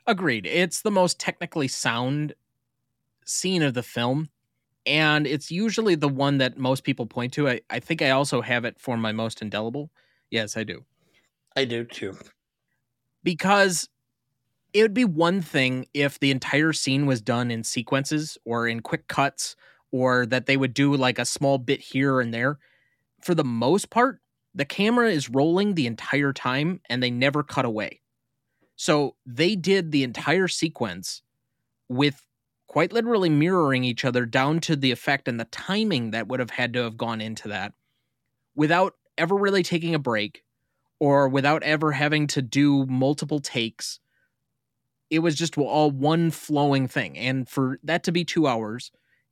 [0.07, 0.47] Agreed.
[0.47, 2.35] It's the most technically sound
[3.25, 4.29] scene of the film
[4.87, 7.49] and it's usually the one that most people point to.
[7.49, 9.91] I, I think I also have it for my most indelible.
[10.31, 10.85] Yes, I do.
[11.57, 12.17] I do too.
[13.23, 13.89] Because
[14.73, 18.81] it would be one thing if the entire scene was done in sequences or in
[18.81, 19.57] quick cuts
[19.91, 22.59] or that they would do like a small bit here and there.
[23.23, 24.21] For the most part,
[24.55, 28.01] the camera is rolling the entire time and they never cut away.
[28.77, 31.23] So they did the entire sequence
[31.89, 32.27] with
[32.67, 36.51] quite literally mirroring each other down to the effect and the timing that would have
[36.51, 37.73] had to have gone into that
[38.55, 40.43] without ever really taking a break
[40.99, 44.01] or without ever having to do multiple takes.
[45.11, 47.17] It was just all one flowing thing.
[47.19, 48.91] And for that to be two hours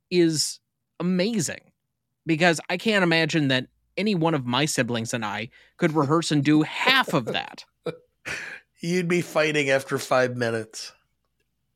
[0.09, 0.59] is
[0.99, 1.71] amazing
[2.25, 6.43] because I can't imagine that any one of my siblings and I could rehearse and
[6.43, 7.65] do half of that.
[8.79, 10.91] You'd be fighting after five minutes.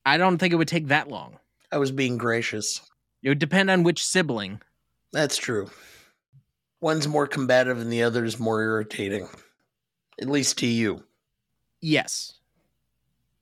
[0.05, 1.37] I don't think it would take that long.
[1.71, 2.81] I was being gracious.
[3.23, 4.61] It would depend on which sibling.
[5.11, 5.69] That's true.
[6.79, 9.27] One's more combative and the other is more irritating.
[10.21, 11.03] At least to you.
[11.81, 12.33] Yes.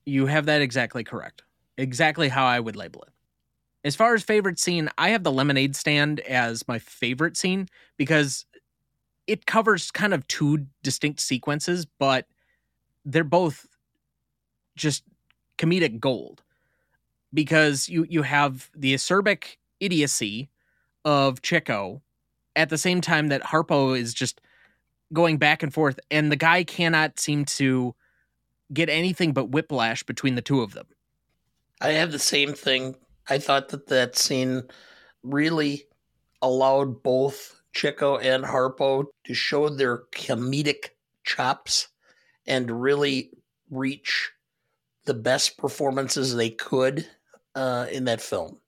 [0.04, 1.42] You have that exactly correct.
[1.76, 3.12] Exactly how I would label it.
[3.84, 8.44] As far as favorite scene, I have the lemonade stand as my favorite scene because
[9.26, 12.26] it covers kind of two distinct sequences, but
[13.04, 13.66] they're both
[14.76, 15.04] just
[15.58, 16.42] comedic gold
[17.32, 20.50] because you you have the acerbic idiocy
[21.04, 22.02] of Chico
[22.54, 24.40] at the same time that Harpo is just
[25.12, 27.94] going back and forth and the guy cannot seem to
[28.72, 30.86] get anything but whiplash between the two of them.
[31.80, 32.96] I have the same thing.
[33.28, 34.62] I thought that that scene
[35.22, 35.84] really
[36.42, 40.88] allowed both Chico and Harpo to show their comedic
[41.24, 41.88] chops
[42.46, 43.30] and really
[43.70, 44.32] reach
[45.04, 47.06] the best performances they could
[47.54, 48.58] uh, in that film.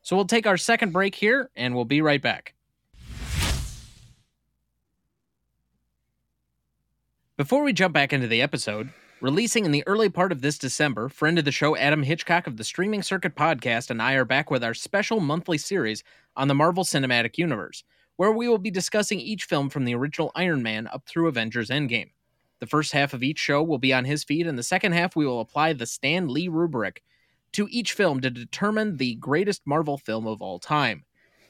[0.00, 2.54] So we'll take our second break here and we'll be right back.
[7.36, 8.88] Before we jump back into the episode,
[9.20, 12.56] releasing in the early part of this December, friend of the show Adam Hitchcock of
[12.56, 16.02] the Streaming Circuit podcast and I are back with our special monthly series
[16.34, 17.84] on the Marvel Cinematic Universe,
[18.16, 21.70] where we will be discussing each film from the original Iron Man up through Avengers
[21.70, 22.10] Endgame.
[22.58, 25.14] The first half of each show will be on his feed, and the second half
[25.14, 27.02] we will apply the Stan Lee rubric
[27.52, 31.04] to each film to determine the greatest Marvel film of all time.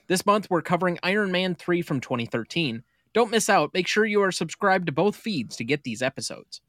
[0.09, 2.83] This month, we're covering Iron Man 3 from 2013.
[3.13, 3.73] Don't miss out.
[3.73, 6.61] Make sure you are subscribed to both feeds to get these episodes.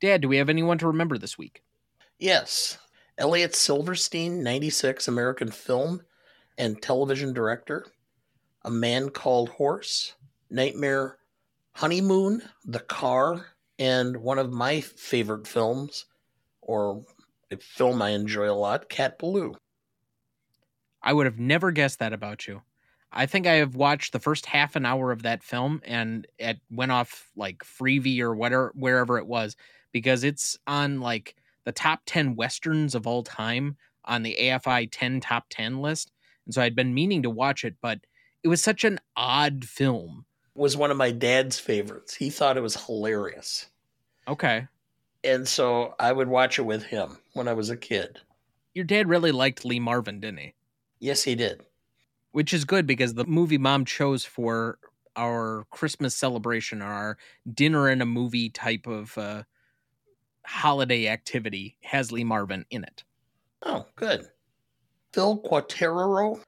[0.00, 1.62] Dad, do we have anyone to remember this week?
[2.18, 2.78] Yes.
[3.18, 6.02] Elliot Silverstein, 96 American film,
[6.58, 7.86] and television director,
[8.66, 10.16] A Man Called Horse,
[10.50, 11.18] Nightmare
[11.72, 13.46] Honeymoon, The Car,
[13.78, 16.06] and one of my favorite films,
[16.62, 17.04] or
[17.52, 19.54] a film I enjoy a lot, Cat Ballou.
[21.00, 22.62] I would have never guessed that about you.
[23.12, 26.58] I think I have watched the first half an hour of that film and it
[26.68, 29.56] went off like Freevee or whatever wherever it was
[29.92, 35.20] because it's on like the top 10 westerns of all time on the AFI 10
[35.20, 36.10] top 10 list.
[36.44, 38.00] And so I'd been meaning to watch it, but
[38.42, 40.24] it was such an odd film.
[40.54, 42.14] Was one of my dad's favorites.
[42.14, 43.66] He thought it was hilarious.
[44.26, 44.66] Okay.
[45.22, 48.20] And so I would watch it with him when I was a kid.
[48.74, 50.54] Your dad really liked Lee Marvin, didn't he?
[50.98, 51.62] Yes, he did.
[52.32, 54.78] Which is good because the movie mom chose for
[55.16, 57.18] our Christmas celebration or our
[57.52, 59.42] dinner and a movie type of uh,
[60.44, 63.04] holiday activity has Lee Marvin in it.
[63.62, 64.26] Oh, good.
[65.12, 66.40] Phil Quartararo,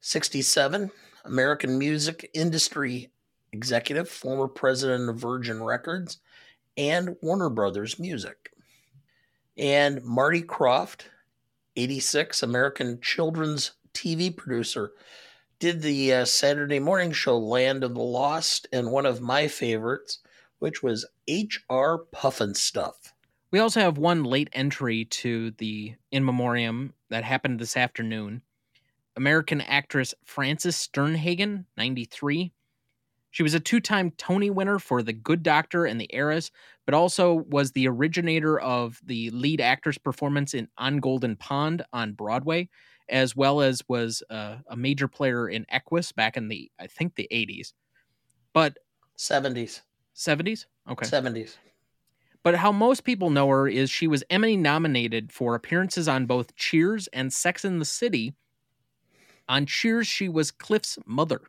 [0.00, 0.90] 67,
[1.24, 3.10] American music industry
[3.52, 6.18] executive, former president of Virgin Records
[6.76, 8.52] and Warner Brothers Music.
[9.56, 11.02] And Marty Krofft,
[11.76, 14.92] 86, American children's TV producer,
[15.58, 20.20] did the uh, Saturday morning show Land of the Lost and one of my favorites,
[20.60, 22.04] which was H.R.
[22.14, 23.12] Pufnstuf.
[23.50, 28.42] We also have one late entry to the in memoriam that happened this afternoon.
[29.18, 32.52] American actress Frances Sternhagen, 93.
[33.32, 36.52] She was a two time Tony winner for The Good Doctor and The Heiress,
[36.86, 42.12] but also was the originator of the lead actress performance in On Golden Pond on
[42.12, 42.68] Broadway,
[43.08, 47.16] as well as was uh, a major player in Equus back in the, I think,
[47.16, 47.72] the 80s.
[48.52, 48.78] But
[49.18, 49.80] 70s.
[50.14, 50.66] 70s?
[50.88, 51.06] Okay.
[51.06, 51.56] 70s.
[52.44, 56.54] But how most people know her is she was Emmy nominated for appearances on both
[56.54, 58.34] Cheers and Sex in the City.
[59.48, 61.40] On Cheers, she was Cliff's mother.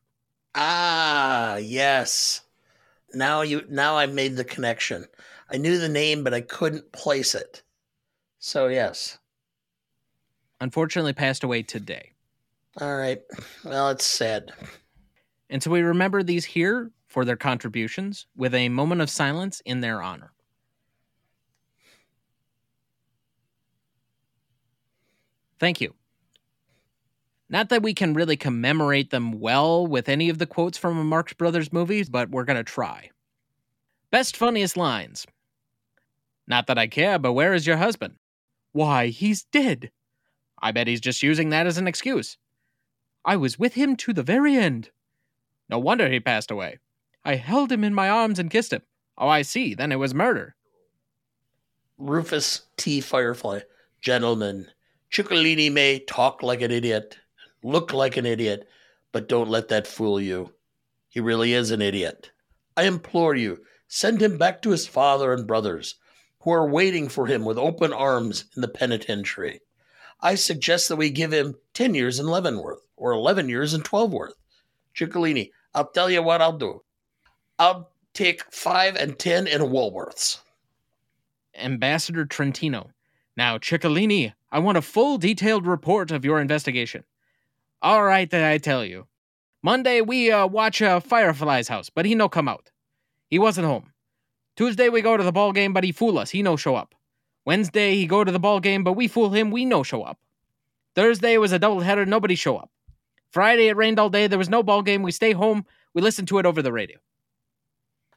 [0.56, 2.42] Ah, yes.
[3.14, 5.06] Now you now I made the connection.
[5.52, 7.64] I knew the name, but I couldn't place it.
[8.40, 9.18] So yes.
[10.62, 12.12] Unfortunately passed away today.
[12.80, 13.22] All right.
[13.64, 14.54] Well, it's sad.
[15.50, 19.82] And so we remember these here for their contributions with a moment of silence in
[19.82, 20.32] their honor.
[25.60, 25.94] Thank you.
[27.50, 31.04] Not that we can really commemorate them well with any of the quotes from a
[31.04, 33.10] Marx Brothers movie, but we're going to try.
[34.12, 35.26] Best funniest lines.
[36.48, 38.16] Not that I care, but where is your husband?
[38.72, 39.92] Why, he's dead.
[40.62, 42.38] I bet he's just using that as an excuse.
[43.26, 44.92] I was with him to the very end.
[45.70, 46.80] No wonder he passed away.
[47.26, 48.82] I held him in my arms and kissed him.
[49.18, 49.74] Oh, I see.
[49.74, 50.56] Then it was murder.
[51.98, 53.02] Rufus T.
[53.02, 53.60] Firefly.
[54.02, 54.68] Gentlemen,
[55.12, 57.18] Chicolini may talk like an idiot,
[57.64, 58.68] look like an idiot,
[59.12, 60.54] but don't let that fool you.
[61.10, 62.32] He really is an idiot.
[62.78, 65.96] I implore you, send him back to his father and brothers,
[66.42, 69.62] who are waiting for him with open arms in the penitentiary.
[70.22, 74.34] I suggest that we give him 10 years in Leavenworth or 11 years in Twelveworth.
[74.94, 76.84] Chicolini, I'll tell you what I'll do.
[77.58, 80.40] I'll take 5 and 10 in Woolworths.
[81.56, 82.92] Ambassador Trentino.
[83.36, 87.04] Now, Chicolini, I want a full detailed report of your investigation.
[87.82, 89.08] All right, then I tell you.
[89.64, 92.72] Monday we uh, watch uh, Firefly's house, but he no come out.
[93.30, 93.92] He wasn't home.
[94.56, 96.30] Tuesday we go to the ball game, but he fool us.
[96.30, 96.96] He no show up.
[97.46, 99.52] Wednesday he go to the ball game, but we fool him.
[99.52, 100.20] We no show up.
[100.96, 102.06] Thursday was a double header.
[102.06, 102.70] Nobody show up.
[103.32, 104.28] Friday it rained all day.
[104.28, 105.04] There was no ball game.
[105.04, 105.66] We stay home.
[105.94, 106.98] We listen to it over the radio.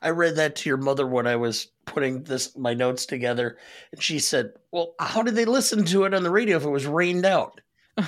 [0.00, 3.56] I read that to your mother when I was putting this my notes together,
[3.92, 6.70] and she said, "Well, how did they listen to it on the radio if it
[6.70, 7.60] was rained out?"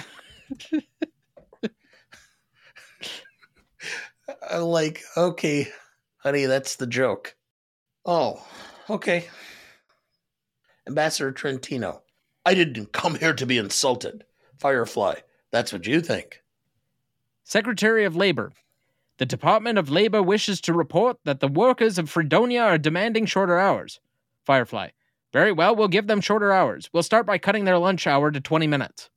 [4.51, 5.69] I'm like, okay,
[6.19, 7.35] honey, that's the joke.
[8.05, 8.47] Oh,
[8.91, 9.29] okay.
[10.87, 12.03] Ambassador Trentino,
[12.45, 14.25] I didn't come here to be insulted.
[14.59, 15.17] Firefly,
[15.51, 16.43] that's what you think.
[17.43, 18.53] Secretary of Labor.
[19.19, 23.59] The Department of Labor wishes to report that the workers of Freedonia are demanding shorter
[23.59, 24.01] hours.
[24.45, 24.89] Firefly.
[25.33, 26.91] Very well, we'll give them shorter hours.
[26.93, 29.11] We'll start by cutting their lunch hour to 20 minutes.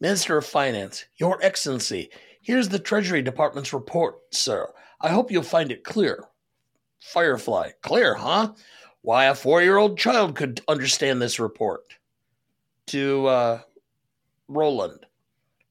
[0.00, 2.10] Minister of Finance, Your Excellency,
[2.44, 4.72] here's the Treasury Department's report, sir.
[5.00, 6.24] I hope you'll find it clear.
[7.00, 8.52] Firefly, clear, huh?
[9.02, 11.82] Why, a four year old child could understand this report.
[12.88, 13.60] To uh,
[14.46, 15.06] Roland,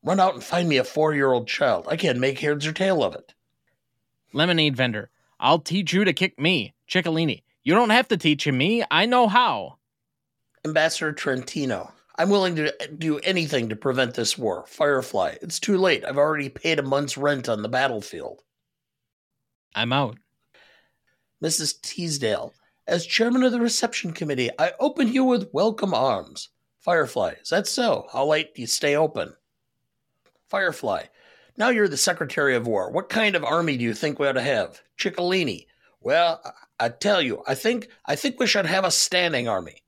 [0.03, 1.87] run out and find me a four year old child.
[1.89, 3.33] I can't make heads or tail of it.
[4.33, 5.09] Lemonade vendor.
[5.39, 7.43] I'll teach you to kick me, Chicolini.
[7.63, 8.83] You don't have to teach me.
[8.89, 9.77] I know how.
[10.65, 14.65] Ambassador Trentino, I'm willing to do anything to prevent this war.
[14.67, 16.05] Firefly, it's too late.
[16.05, 18.43] I've already paid a month's rent on the battlefield.
[19.73, 20.17] I'm out.
[21.43, 21.81] Mrs.
[21.81, 22.53] Teasdale,
[22.87, 26.49] as chairman of the reception committee, I open you with welcome arms.
[26.79, 28.07] Firefly, is that so?
[28.13, 29.33] How late do you stay open?
[30.49, 31.05] Firefly,
[31.57, 32.91] now you're the Secretary of War.
[32.91, 34.81] What kind of army do you think we ought to have?
[34.97, 35.67] Chicolini.
[36.01, 36.41] Well,
[36.79, 39.82] I tell you, I think I think we should have a standing army.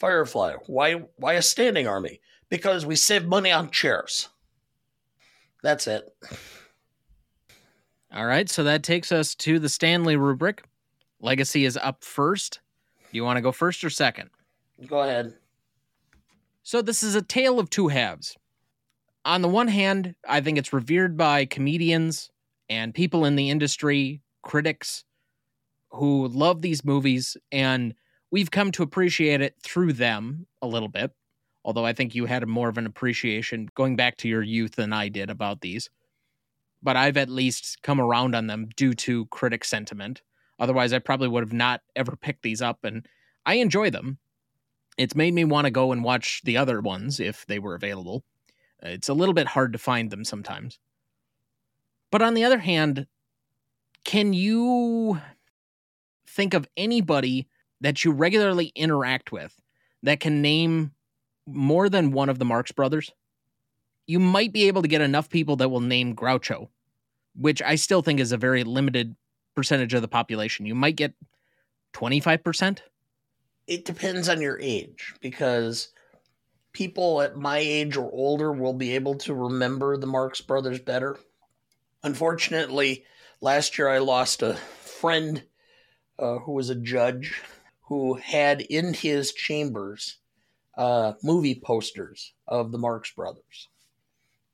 [0.00, 0.54] Firefly.
[0.66, 2.20] Why why a standing army?
[2.48, 4.28] Because we save money on chairs.
[5.62, 6.12] That's it.
[8.12, 10.64] All right, so that takes us to the Stanley rubric.
[11.20, 12.58] Legacy is up first.
[13.12, 14.30] Do you want to go first or second?
[14.86, 15.34] Go ahead.
[16.64, 18.36] So this is a tale of two halves
[19.24, 22.30] on the one hand, I think it's revered by comedians
[22.68, 25.04] and people in the industry, critics
[25.90, 27.94] who love these movies, and
[28.30, 31.12] we've come to appreciate it through them a little bit.
[31.64, 34.92] Although I think you had more of an appreciation going back to your youth than
[34.92, 35.90] I did about these.
[36.82, 40.22] But I've at least come around on them due to critic sentiment.
[40.58, 43.06] Otherwise, I probably would have not ever picked these up, and
[43.44, 44.18] I enjoy them.
[44.96, 48.24] It's made me want to go and watch the other ones if they were available.
[48.82, 50.78] It's a little bit hard to find them sometimes.
[52.10, 53.06] But on the other hand,
[54.04, 55.20] can you
[56.26, 57.46] think of anybody
[57.80, 59.54] that you regularly interact with
[60.02, 60.92] that can name
[61.46, 63.12] more than one of the Marx brothers?
[64.06, 66.68] You might be able to get enough people that will name Groucho,
[67.34, 69.14] which I still think is a very limited
[69.54, 70.66] percentage of the population.
[70.66, 71.14] You might get
[71.94, 72.78] 25%.
[73.66, 75.90] It depends on your age because
[76.72, 81.18] people at my age or older will be able to remember the Marx Brothers better.
[82.02, 83.04] Unfortunately,
[83.40, 85.42] last year I lost a friend
[86.18, 87.42] uh, who was a judge
[87.90, 90.18] who had in his chambers
[90.78, 93.68] uh, movie posters of the Marx Brothers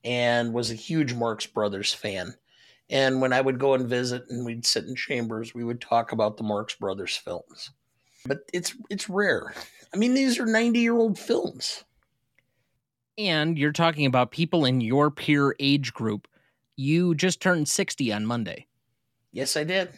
[0.02, 2.34] and was a huge Marx Brothers fan.
[2.88, 6.12] And when I would go and visit and we'd sit in chambers, we would talk
[6.12, 7.70] about the Marx Brothers films.
[8.24, 9.52] But it's it's rare.
[9.92, 11.84] I mean, these are 90 year old films.
[13.18, 16.26] And you're talking about people in your peer age group.
[16.76, 18.66] You just turned 60 on Monday.
[19.32, 19.90] Yes, I did.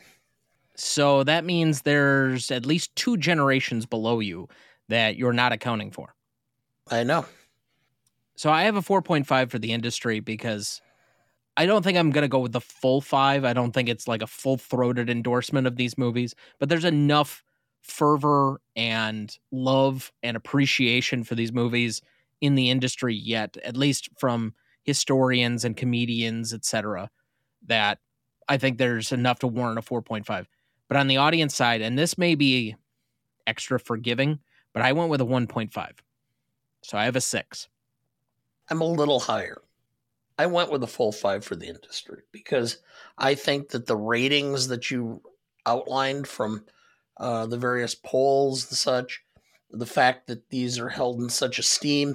[0.78, 4.48] So that means there's at least two generations below you
[4.88, 6.14] that you're not accounting for.
[6.90, 7.26] I know.
[8.36, 10.80] So I have a 4.5 for the industry because
[11.56, 13.44] I don't think I'm going to go with the full five.
[13.44, 17.42] I don't think it's like a full throated endorsement of these movies, but there's enough
[17.82, 22.00] fervor and love and appreciation for these movies
[22.40, 24.54] in the industry yet, at least from
[24.84, 27.10] historians and comedians, etc.,
[27.66, 27.98] that
[28.48, 30.46] I think there's enough to warrant a 4.5.
[30.88, 32.76] But on the audience side, and this may be
[33.46, 34.40] extra forgiving,
[34.72, 35.90] but I went with a 1.5.
[36.82, 37.68] So I have a six.
[38.70, 39.62] I'm a little higher.
[40.38, 42.78] I went with a full five for the industry because
[43.16, 45.22] I think that the ratings that you
[45.66, 46.64] outlined from
[47.16, 49.22] uh, the various polls and such,
[49.70, 52.14] the fact that these are held in such esteem,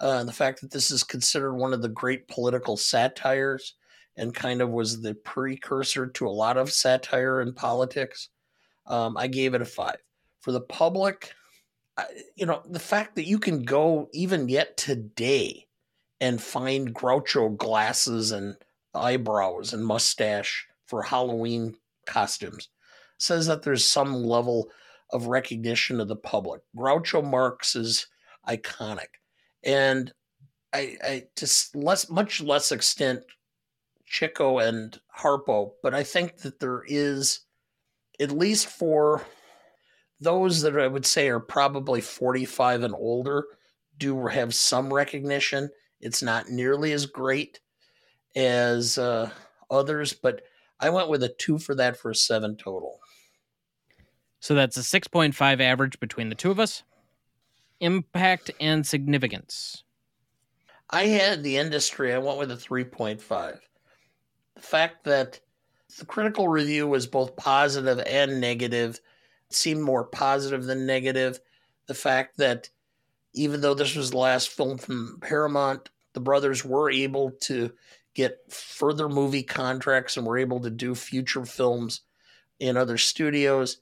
[0.00, 3.74] uh, the fact that this is considered one of the great political satires
[4.18, 8.28] and kind of was the precursor to a lot of satire in politics.
[8.86, 9.98] Um, I gave it a five.
[10.40, 11.32] For the public,
[11.96, 12.04] I,
[12.36, 15.66] you know, the fact that you can go even yet today
[16.20, 18.56] and find Groucho glasses and
[18.94, 22.68] eyebrows and mustache for Halloween costumes
[23.18, 24.68] says that there's some level
[25.12, 26.60] of recognition of the public.
[26.76, 28.06] Groucho Marx is
[28.48, 29.08] iconic
[29.64, 30.12] and
[30.72, 33.22] I, I just less, much less extent,
[34.08, 35.72] Chico and Harpo.
[35.82, 37.40] But I think that there is,
[38.20, 39.22] at least for
[40.20, 43.44] those that I would say are probably 45 and older,
[43.96, 45.70] do have some recognition.
[46.00, 47.60] It's not nearly as great
[48.36, 49.30] as uh,
[49.70, 50.42] others, but
[50.80, 53.00] I went with a two for that for a seven total.
[54.40, 56.84] So that's a 6.5 average between the two of us
[57.80, 59.84] impact and significance?
[60.90, 63.58] I had the industry, I went with a 3.5.
[64.58, 65.38] The fact that
[66.00, 68.98] the critical review was both positive and negative
[69.50, 71.38] seemed more positive than negative.
[71.86, 72.68] The fact that
[73.34, 77.72] even though this was the last film from Paramount, the brothers were able to
[78.14, 82.00] get further movie contracts and were able to do future films
[82.58, 83.78] in other studios.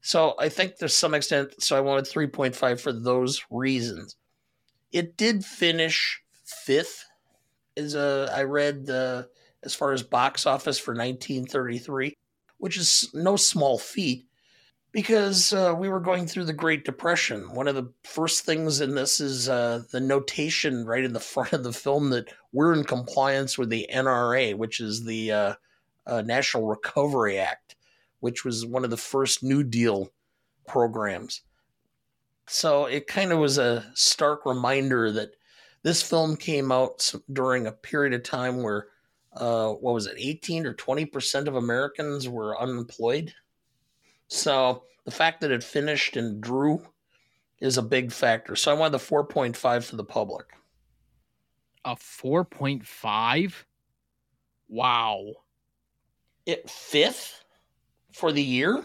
[0.00, 4.16] So I think to some extent, so I wanted 3.5 for those reasons.
[4.90, 7.04] It did finish fifth,
[7.76, 9.22] as a, I read uh,
[9.66, 12.14] as far as box office for 1933,
[12.56, 14.26] which is no small feat.
[14.92, 17.52] because uh, we were going through the Great Depression.
[17.52, 21.52] One of the first things in this is uh, the notation right in the front
[21.52, 25.54] of the film that we're in compliance with the NRA, which is the uh,
[26.06, 27.76] uh, National Recovery Act,
[28.20, 30.10] which was one of the first New Deal
[30.66, 31.42] programs.
[32.48, 35.32] So it kind of was a stark reminder that
[35.82, 38.86] this film came out during a period of time where,
[39.36, 43.32] uh, what was it, 18 or 20% of Americans were unemployed
[44.28, 46.82] so the fact that it finished and drew
[47.60, 48.56] is a big factor.
[48.56, 50.46] So I wanted the 4.5 for the public.
[51.84, 53.52] A 4.5?
[54.68, 55.32] Wow.
[56.44, 57.44] It fifth
[58.12, 58.84] for the year?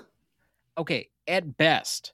[0.78, 2.14] Okay, at best,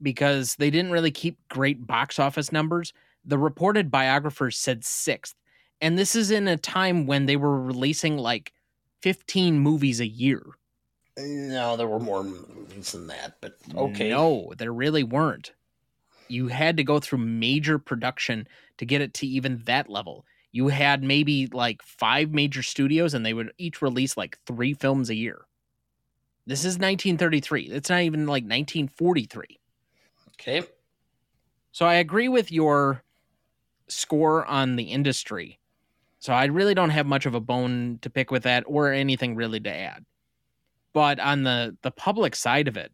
[0.00, 2.92] because they didn't really keep great box office numbers,
[3.24, 5.34] the reported biographers said sixth.
[5.80, 8.52] And this is in a time when they were releasing like
[9.02, 10.42] 15 movies a year.
[11.16, 14.10] No, there were more movies than that, but okay.
[14.10, 15.52] No, there really weren't.
[16.28, 20.24] You had to go through major production to get it to even that level.
[20.52, 25.10] You had maybe like five major studios, and they would each release like three films
[25.10, 25.46] a year.
[26.46, 27.64] This is 1933.
[27.64, 29.58] It's not even like 1943.
[30.34, 30.62] Okay.
[31.72, 33.02] So I agree with your
[33.88, 35.58] score on the industry.
[36.20, 39.36] So I really don't have much of a bone to pick with that or anything
[39.36, 40.04] really to add.
[40.92, 42.92] But on the the public side of it,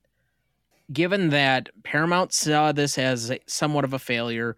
[0.93, 4.57] given that Paramount saw this as somewhat of a failure,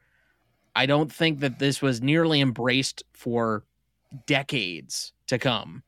[0.75, 3.65] I don't think that this was nearly embraced for
[4.27, 5.83] decades to come.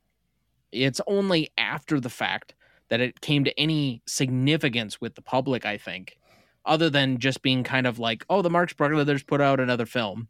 [0.70, 2.54] It's only after the fact
[2.88, 6.18] that it came to any significance with the public, I think,
[6.64, 10.28] other than just being kind of like, oh, the Marx Brothers put out another film.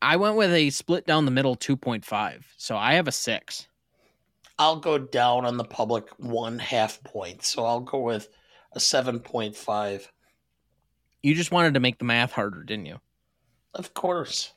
[0.00, 2.44] I went with a split down the middle 2.5.
[2.56, 3.68] So I have a six.
[4.58, 7.44] I'll go down on the public one half point.
[7.44, 8.28] So I'll go with
[8.72, 10.08] a 7.5.
[11.22, 13.00] You just wanted to make the math harder, didn't you?
[13.74, 14.52] Of course.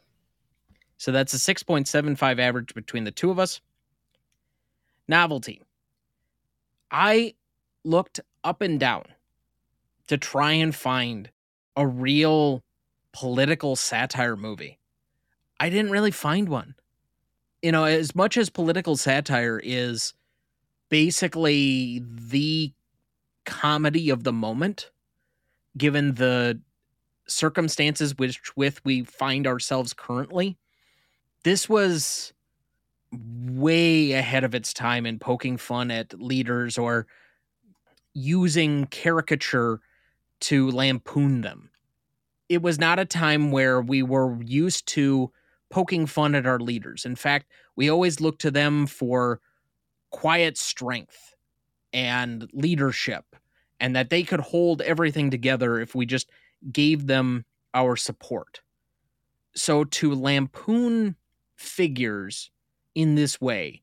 [0.98, 3.62] So that's a 6.75 average between the two of us.
[5.08, 5.62] Novelty.
[6.92, 7.34] I
[7.84, 9.06] looked up and down
[10.08, 11.30] to try and find
[11.76, 12.64] a real
[13.14, 14.78] political satire movie.
[15.62, 16.76] I didn't really find one
[17.62, 20.14] you know, as much as political satire is
[20.90, 22.74] basically the
[23.46, 24.90] comedy of the moment,
[25.78, 26.60] given the
[27.28, 30.58] circumstances which with we find ourselves currently,
[31.44, 32.34] this was
[33.12, 37.08] way ahead of its time in poking fun at leaders or
[38.14, 39.80] using caricature
[40.40, 41.70] to lampoon them.
[42.50, 45.32] It was not a time where we were used to
[45.72, 47.06] poking fun at our leaders.
[47.06, 49.40] In fact, we always look to them for
[50.12, 51.34] quiet strength
[51.94, 53.26] and leadership,
[53.80, 56.30] and that they could hold everything together if we just
[56.72, 58.62] gave them our support.
[59.56, 61.16] So to lampoon
[61.56, 62.52] figures
[62.94, 63.82] in this way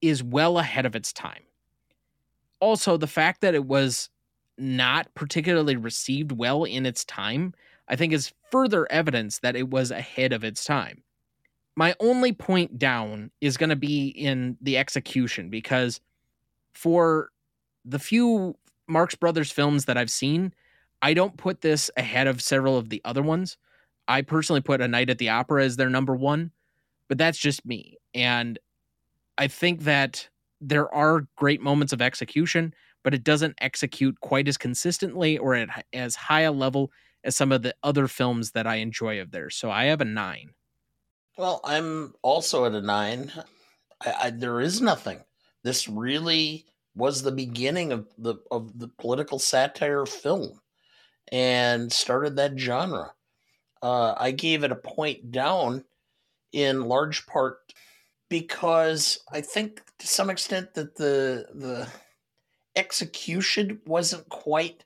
[0.00, 1.42] is well ahead of its time.
[2.60, 4.08] Also, the fact that it was
[4.56, 7.52] not particularly received well in its time,
[7.88, 11.02] I think is further evidence that it was ahead of its time
[11.76, 16.00] my only point down is going to be in the execution because
[16.72, 17.30] for
[17.84, 18.56] the few
[18.88, 20.52] Marx Brothers films that I've seen,
[21.02, 23.56] I don't put this ahead of several of the other ones.
[24.06, 26.50] I personally put A Night at the Opera as their number one,
[27.08, 27.98] but that's just me.
[28.14, 28.58] And
[29.36, 30.28] I think that
[30.60, 35.84] there are great moments of execution, but it doesn't execute quite as consistently or at
[35.92, 36.90] as high a level
[37.24, 39.56] as some of the other films that I enjoy of theirs.
[39.56, 40.50] So I have a nine.
[41.36, 43.32] Well, I'm also at a nine.
[44.00, 45.20] I, I, there is nothing.
[45.62, 50.60] This really was the beginning of the of the political satire film,
[51.32, 53.14] and started that genre.
[53.82, 55.84] Uh, I gave it a point down,
[56.52, 57.58] in large part
[58.28, 61.88] because I think to some extent that the the
[62.76, 64.84] execution wasn't quite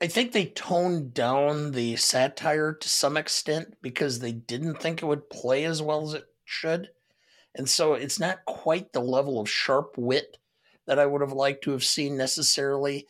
[0.00, 5.06] I think they toned down the satire to some extent because they didn't think it
[5.06, 6.90] would play as well as it should.
[7.54, 10.36] And so it's not quite the level of sharp wit
[10.84, 13.06] that I would have liked to have seen necessarily.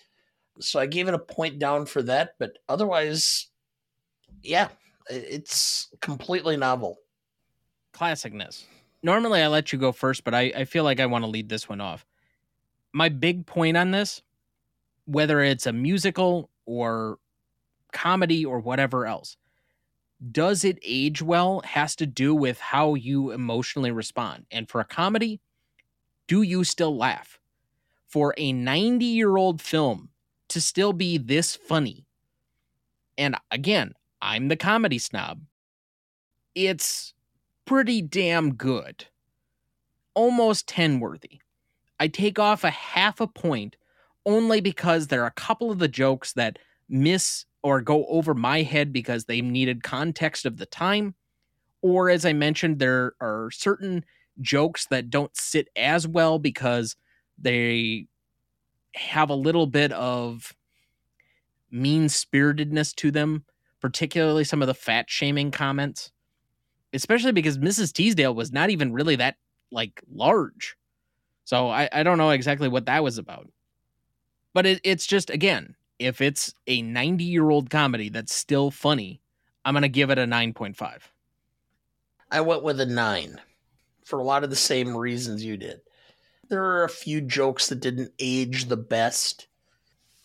[0.61, 3.49] So I gave it a point down for that, but otherwise,
[4.43, 4.69] yeah,
[5.11, 6.99] it's completely novel.
[7.93, 8.65] Classicness.
[9.03, 11.49] Normally I let you go first, but I, I feel like I want to lead
[11.49, 12.07] this one off.
[12.93, 14.23] My big point on this,
[15.05, 17.19] whether it's a musical or
[17.93, 19.37] comedy or whatever else.
[20.33, 24.47] Does it age well has to do with how you emotionally respond.
[24.51, 25.41] And for a comedy,
[26.27, 27.39] do you still laugh?
[28.07, 30.11] For a 90 year old film
[30.49, 32.07] to still be this funny,
[33.19, 35.43] and again, I'm the comedy snob,
[36.55, 37.15] it's
[37.65, 39.07] pretty damn good.
[40.15, 41.41] Almost 10 worthy.
[41.99, 43.77] I take off a half a point
[44.27, 46.59] only because there are a couple of the jokes that
[46.89, 51.15] miss or go over my head because they needed context of the time.
[51.83, 54.05] Or, as I mentioned, there are certain
[54.41, 56.97] jokes that don't sit as well because
[57.39, 58.07] they
[58.95, 60.55] have a little bit of
[61.71, 63.45] mean spiritedness to them,
[63.81, 66.11] particularly some of the fat shaming comments,
[66.93, 67.93] especially because Mrs.
[67.93, 69.37] Teasdale was not even really that
[69.71, 70.77] like large.
[71.45, 73.49] So I, I don't know exactly what that was about.
[74.57, 79.21] But it, it's just, again, if it's a 90 year old comedy that's still funny,
[79.67, 81.03] I'm to give it a 9.5.
[82.31, 83.39] I went with a nine
[84.07, 85.83] for a lot of the same reasons you did.
[86.49, 89.47] There are a few jokes that didn't age the best.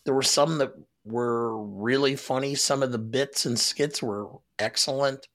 [0.04, 0.72] There were some that
[1.04, 2.54] were really funny.
[2.54, 5.28] Some of the bits and skits were excellent.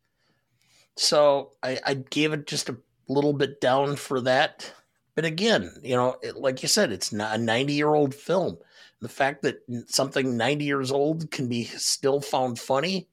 [0.95, 2.77] So I, I gave it just a
[3.07, 4.73] little bit down for that.
[5.13, 8.57] But again, you know, it, like you said, it's not a 90 year old film.
[9.01, 13.07] The fact that something 90 years old can be still found funny,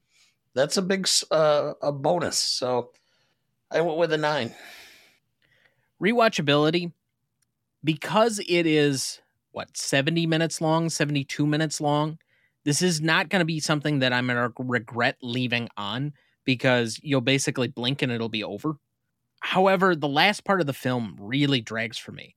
[0.55, 2.39] that's a big uh, a bonus.
[2.39, 2.91] So
[3.71, 4.55] I went with a nine.
[6.01, 6.93] Rewatchability,
[7.83, 9.21] because it is
[9.53, 12.19] what 70 minutes long, 72 minutes long.
[12.65, 16.15] This is not going to be something that I'm going to regret leaving on
[16.45, 18.77] because you'll basically blink and it'll be over.
[19.41, 22.35] However, the last part of the film really drags for me.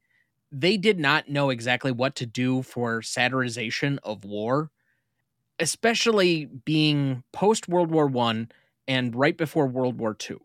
[0.52, 4.72] They did not know exactly what to do for satirization of war,
[5.60, 8.50] especially being post World War 1
[8.88, 10.40] and right before World War 2.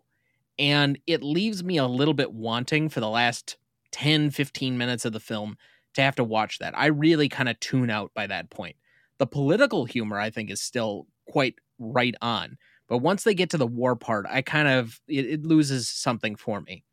[0.59, 3.57] And it leaves me a little bit wanting for the last
[3.93, 5.57] 10, 15 minutes of the film
[5.95, 6.77] to have to watch that.
[6.77, 8.77] I really kind of tune out by that point.
[9.19, 12.59] The political humor, I think, is still quite right on.
[12.89, 16.37] But once they get to the war part, I kind of it, it loses something
[16.37, 16.85] for me.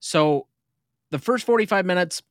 [0.00, 0.46] So
[1.10, 2.22] the first 45 minutes,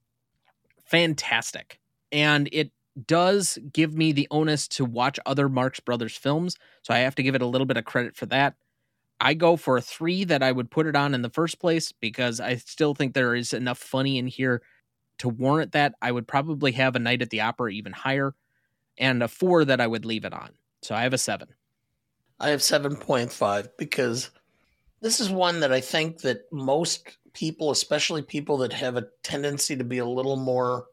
[0.86, 1.80] fantastic.
[2.12, 2.72] And it
[3.08, 6.58] does give me the onus to watch other Marx Brothers films.
[6.82, 8.56] So I have to give it a little bit of credit for that.
[9.20, 11.92] I go for a three that I would put it on in the first place
[11.92, 14.62] because I still think there is enough funny in here
[15.20, 15.94] to warrant that.
[16.02, 18.36] I would probably have a night at the opera even higher,
[18.98, 20.52] and a four that I would leave it on.
[20.82, 21.48] So I have a seven.
[22.40, 24.30] I have 7.5 because
[25.02, 29.76] this is one that I think that most people, especially people that have a tendency
[29.76, 30.88] to be a little more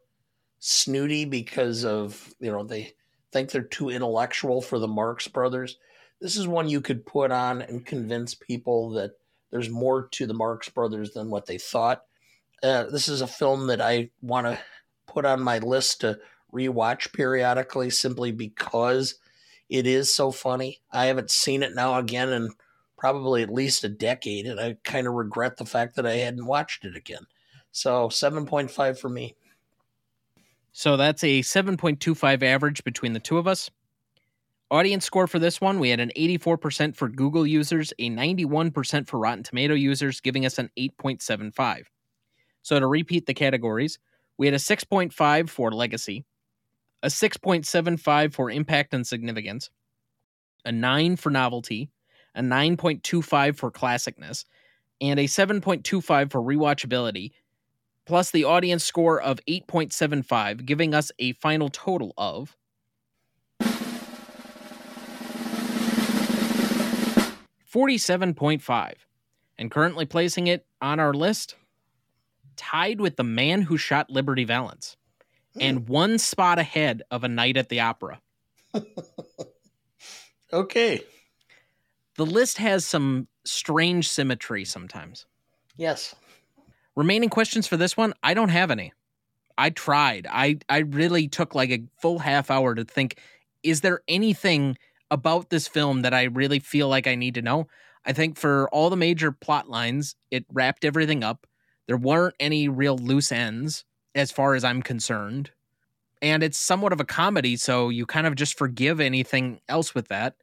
[0.59, 2.93] snooty because of, you know, they
[3.33, 5.79] think they're too intellectual for the Marx brothers.
[6.21, 9.13] This is one you could put on and convince people that
[9.51, 12.03] there's more to the Marx brothers than what they thought.
[12.63, 14.59] Uh, this is a film that I want to
[15.07, 16.19] put on my list to
[16.53, 19.17] rewatch periodically simply because
[19.69, 20.81] it is so funny.
[20.93, 22.51] I haven't seen it now again in
[23.03, 26.47] probably at least a decade, and I kind of regret the fact that I hadn't
[26.47, 27.27] watched it again.
[27.73, 29.35] So 7.5 for me.
[30.71, 33.69] So that's a 7.25 average between the two of us.
[34.71, 39.19] Audience score for this one, we had an 84% for Google users, a 91% for
[39.19, 41.87] Rotten Tomato users, giving us an 8.75.
[42.63, 43.99] So to repeat the categories,
[44.39, 46.25] we had a 6.5 for Legacy,
[47.03, 49.71] a 6.75 for impact and significance,
[50.65, 51.91] a 9 for novelty,
[52.35, 54.45] a 9.25 for classicness,
[55.01, 57.33] and a 7.25 for rewatchability,
[58.07, 62.57] plus the audience score of 8.75, giving us a final total of
[67.73, 69.07] Forty-seven point five,
[69.57, 71.55] and currently placing it on our list,
[72.55, 74.99] tied with the man who shot Liberty Valance
[75.55, 75.63] hmm.
[75.63, 78.21] and one spot ahead of A Night at the Opera.
[80.53, 81.03] okay.
[82.17, 85.27] The list has some strange symmetry sometimes.
[85.77, 86.15] Yes.
[86.95, 88.93] Remaining questions for this one, I don't have any.
[89.57, 90.27] I tried.
[90.31, 93.19] I I really took like a full half hour to think
[93.63, 94.77] is there anything
[95.11, 97.69] about this film that I really feel like I need to know?
[98.05, 101.47] I think for all the major plot lines, it wrapped everything up.
[101.87, 103.85] There weren't any real loose ends
[104.15, 105.51] as far as I'm concerned.
[106.21, 110.09] And it's somewhat of a comedy, so you kind of just forgive anything else with
[110.09, 110.37] that.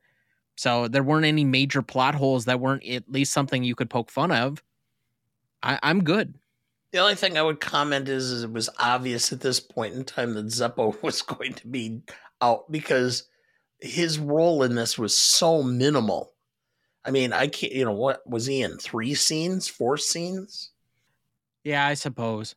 [0.60, 4.12] So there weren't any major plot holes that weren't at least something you could poke
[4.12, 4.62] fun of.
[5.64, 6.34] I, am good.
[6.91, 10.03] The only thing I would comment is, is it was obvious at this point in
[10.03, 12.01] time that Zeppo was going to be
[12.41, 13.24] out because
[13.80, 16.34] his role in this was so minimal.
[17.05, 18.80] I mean, I can't, you know, what was he in?
[18.80, 20.72] Three scenes, four scenes?
[21.64, 22.55] Yeah, I suppose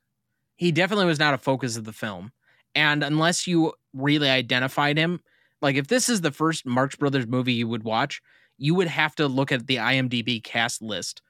[0.57, 2.33] he definitely was not a focus of the film.
[2.75, 5.21] And unless you really identified him,
[5.63, 8.21] like if this is the first Marx Brothers movie you would watch,
[8.59, 11.23] you would have to look at the IMDb cast list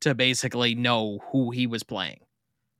[0.00, 2.20] to basically know who he was playing.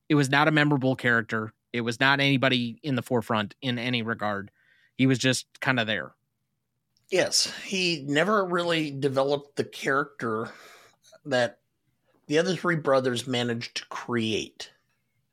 [0.09, 1.53] It was not a memorable character.
[1.73, 4.51] It was not anybody in the forefront in any regard.
[4.97, 6.13] He was just kind of there.
[7.11, 10.51] Yes, he never really developed the character
[11.25, 11.59] that
[12.29, 14.71] the other three brothers managed to create.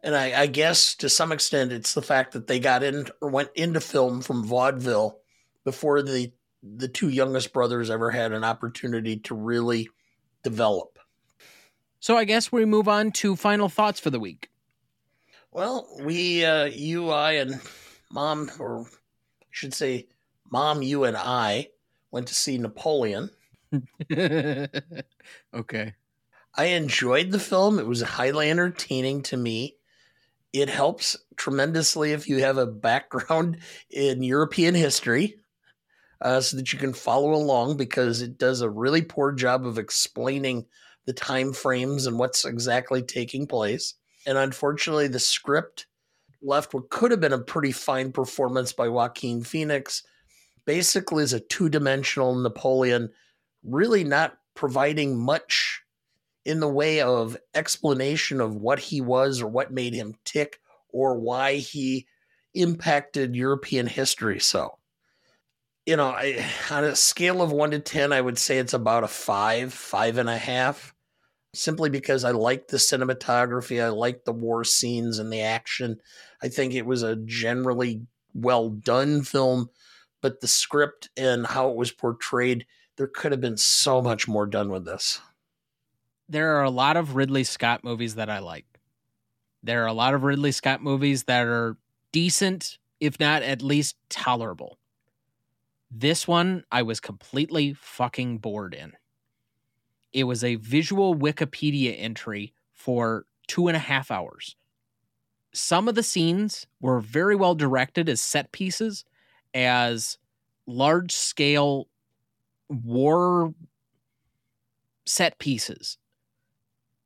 [0.02, 3.30] And I, I, guess to some extent it's the fact that they got in or
[3.30, 5.20] went into film from vaudeville
[5.68, 6.32] before the
[6.64, 9.90] the two youngest brothers ever had an opportunity to really
[10.42, 10.98] develop.
[12.00, 14.50] So I guess we move on to final thoughts for the week.
[15.52, 17.60] Well, we, uh, you, I, and
[18.10, 20.08] mom, or I should say,
[20.50, 21.68] mom, you, and I
[22.12, 23.30] went to see Napoleon.
[24.12, 24.70] okay.
[26.56, 27.78] I enjoyed the film.
[27.78, 29.76] It was highly entertaining to me.
[30.54, 33.58] It helps tremendously if you have a background
[33.90, 35.36] in European history
[36.22, 39.78] uh, so that you can follow along because it does a really poor job of
[39.78, 40.66] explaining
[41.06, 43.94] the time frames and what's exactly taking place.
[44.26, 45.88] And unfortunately, the script
[46.42, 50.04] left what could have been a pretty fine performance by Joaquin Phoenix.
[50.66, 53.10] Basically, is a two dimensional Napoleon,
[53.64, 55.82] really not providing much
[56.44, 60.60] in the way of explanation of what he was or what made him tick
[60.90, 62.08] or why he
[62.54, 64.78] impacted European history so
[65.88, 69.06] you know, I, on a scale of one to 10, I would say it's about
[69.06, 70.94] a five, five and a half,
[71.54, 73.82] simply because I like the cinematography.
[73.82, 76.02] I like the war scenes and the action.
[76.44, 78.02] I think it was a generally
[78.34, 79.70] well done film,
[80.22, 82.66] but the script and how it was portrayed,
[82.98, 85.22] there could have been so much more done with this.
[86.28, 88.66] There are a lot of Ridley Scott movies that I like.
[89.64, 91.78] There are a lot of Ridley Scott movies that are
[92.12, 94.78] decent, if not at least tolerable
[95.90, 98.94] this one I was completely fucking bored in.
[100.14, 104.56] It was a visual Wikipedia entry for two and a half hours.
[105.54, 109.06] Some of the scenes were very well directed as set pieces,
[109.54, 110.18] as
[110.66, 111.88] large scale
[112.70, 113.54] war
[115.06, 115.98] set pieces.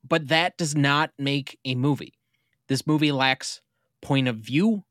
[0.08, 2.14] But that does not make a movie.
[2.68, 3.62] This movie lacks
[4.02, 4.84] point of view,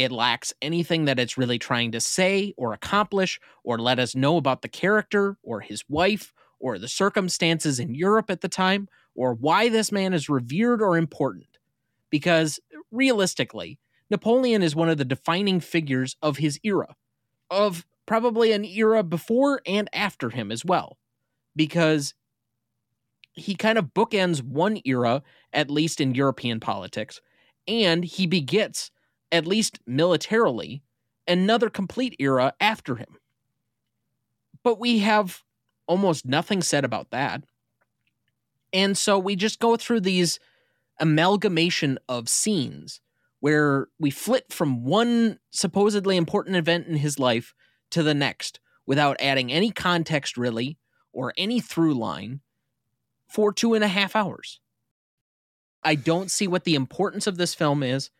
[0.00, 4.38] it lacks anything that it's really trying to say or accomplish or let us know
[4.38, 9.34] about the character or his wife or the circumstances in Europe at the time or
[9.34, 11.58] why this man is revered or important.
[12.08, 12.58] Because
[12.90, 13.78] realistically,
[14.08, 16.96] Napoleon is one of the defining figures of his era,
[17.50, 20.96] of probably an era before and after him as well,
[21.54, 22.14] because
[23.34, 25.22] he kind of bookends one era,
[25.52, 27.20] at least in European politics,
[27.68, 28.90] and he begets
[29.32, 30.82] at least militarily,
[31.26, 33.18] another complete era after him.
[34.62, 35.42] But we have
[35.86, 37.44] almost nothing said about that.
[38.72, 40.38] And so we just go through these
[41.00, 43.00] amalgamation of scenes
[43.40, 47.54] where we flit from one supposedly important event in his life
[47.90, 50.78] to the next without adding any context really
[51.12, 52.40] or any through line
[53.26, 54.60] for two and a half hours.
[55.82, 58.10] I don't see what the importance of this film is.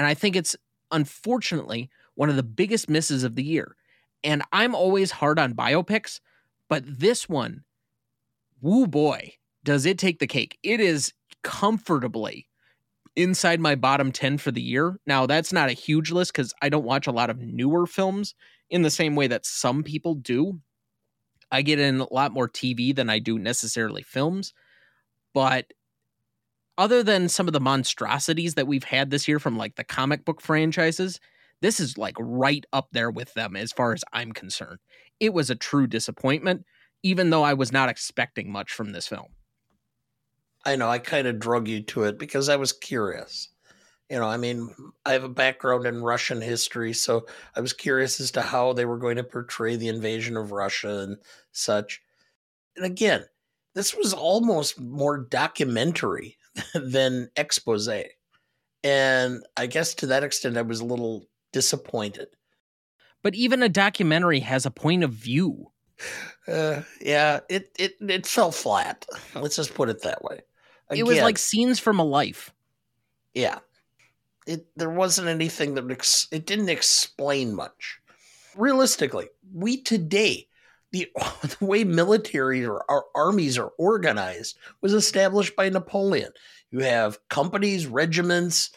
[0.00, 0.56] And I think it's
[0.90, 3.76] unfortunately one of the biggest misses of the year.
[4.24, 6.20] And I'm always hard on biopics,
[6.70, 7.64] but this one,
[8.62, 10.56] woo boy, does it take the cake.
[10.62, 12.48] It is comfortably
[13.14, 14.98] inside my bottom 10 for the year.
[15.06, 18.34] Now, that's not a huge list because I don't watch a lot of newer films
[18.70, 20.60] in the same way that some people do.
[21.52, 24.54] I get in a lot more TV than I do necessarily films.
[25.34, 25.74] But
[26.80, 30.24] other than some of the monstrosities that we've had this year from like the comic
[30.24, 31.20] book franchises,
[31.60, 34.78] this is like right up there with them as far as I'm concerned.
[35.20, 36.64] It was a true disappointment,
[37.02, 39.26] even though I was not expecting much from this film.
[40.64, 43.50] I know, I kind of drug you to it because I was curious.
[44.08, 44.74] You know, I mean,
[45.04, 48.86] I have a background in Russian history, so I was curious as to how they
[48.86, 51.18] were going to portray the invasion of Russia and
[51.52, 52.00] such.
[52.74, 53.26] And again,
[53.74, 56.38] this was almost more documentary
[56.74, 57.88] than expose.
[58.82, 62.28] And I guess to that extent, I was a little disappointed.
[63.22, 65.70] But even a documentary has a point of view.
[66.48, 69.04] Uh, yeah, it, it it fell flat.
[69.34, 70.40] Let's just put it that way.
[70.88, 72.54] Again, it was like scenes from a life.
[73.34, 73.58] Yeah,
[74.46, 78.00] it there wasn't anything that ex- it didn't explain much.
[78.56, 80.48] Realistically, we today
[80.92, 81.10] the,
[81.42, 86.32] the way military or our armies are organized was established by Napoleon.
[86.70, 88.70] You have companies, regiments,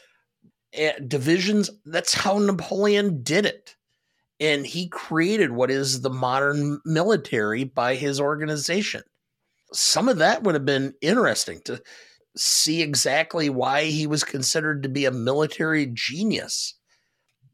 [0.73, 1.69] eh, divisions.
[1.85, 3.75] That's how Napoleon did it.
[4.39, 9.03] And he created what is the modern military by his organization.
[9.71, 11.81] Some of that would have been interesting to
[12.35, 16.75] see exactly why he was considered to be a military genius.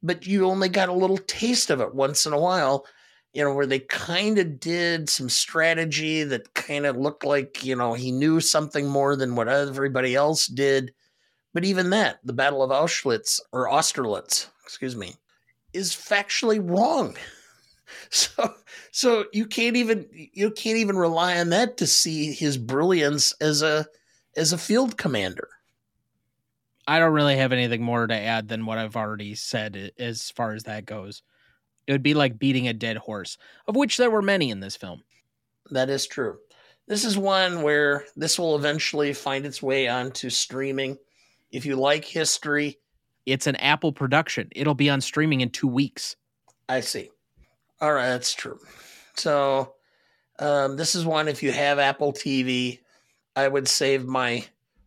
[0.02, 2.86] But you only got a little taste of it once in a while,
[3.34, 7.76] you know, where they kind of did some strategy that kind of looked like, you
[7.76, 10.94] know, he knew something more than what everybody else did.
[11.54, 15.14] But even that, the Battle of Auschwitz or Austerlitz, excuse me,
[15.74, 17.16] is factually wrong.
[18.12, 18.54] So
[18.92, 23.64] so you can't even you can't even rely on that to see his brilliance as
[23.64, 23.88] a
[24.36, 25.50] as a field commander.
[26.88, 30.54] I don't really have anything more to add than what I've already said as far
[30.54, 31.24] as that goes.
[31.90, 34.76] It would be like beating a dead horse, of which there were many in this
[34.76, 35.02] film.
[35.72, 36.38] That is true.
[36.88, 41.00] This is one where this will eventually find its way onto streaming.
[41.52, 42.78] If you like history,
[43.26, 44.50] it's an Apple production.
[44.56, 46.16] It'll be on streaming in two weeks.
[46.70, 47.10] I see.
[47.82, 48.60] All right, that's true.
[49.16, 49.74] So,
[50.38, 52.82] um, this is one if you have Apple TV,
[53.36, 54.46] I would save my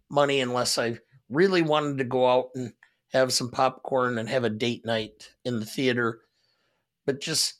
[0.08, 2.72] money unless I really wanted to go out and
[3.12, 6.20] have some popcorn and have a date night in the theater.
[7.06, 7.54] But just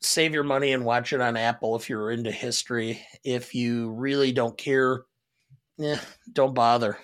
[0.00, 3.02] save your money and watch it on Apple if you're into history.
[3.24, 5.04] If you really don't care,
[5.76, 6.00] yeah,
[6.32, 6.98] don't bother.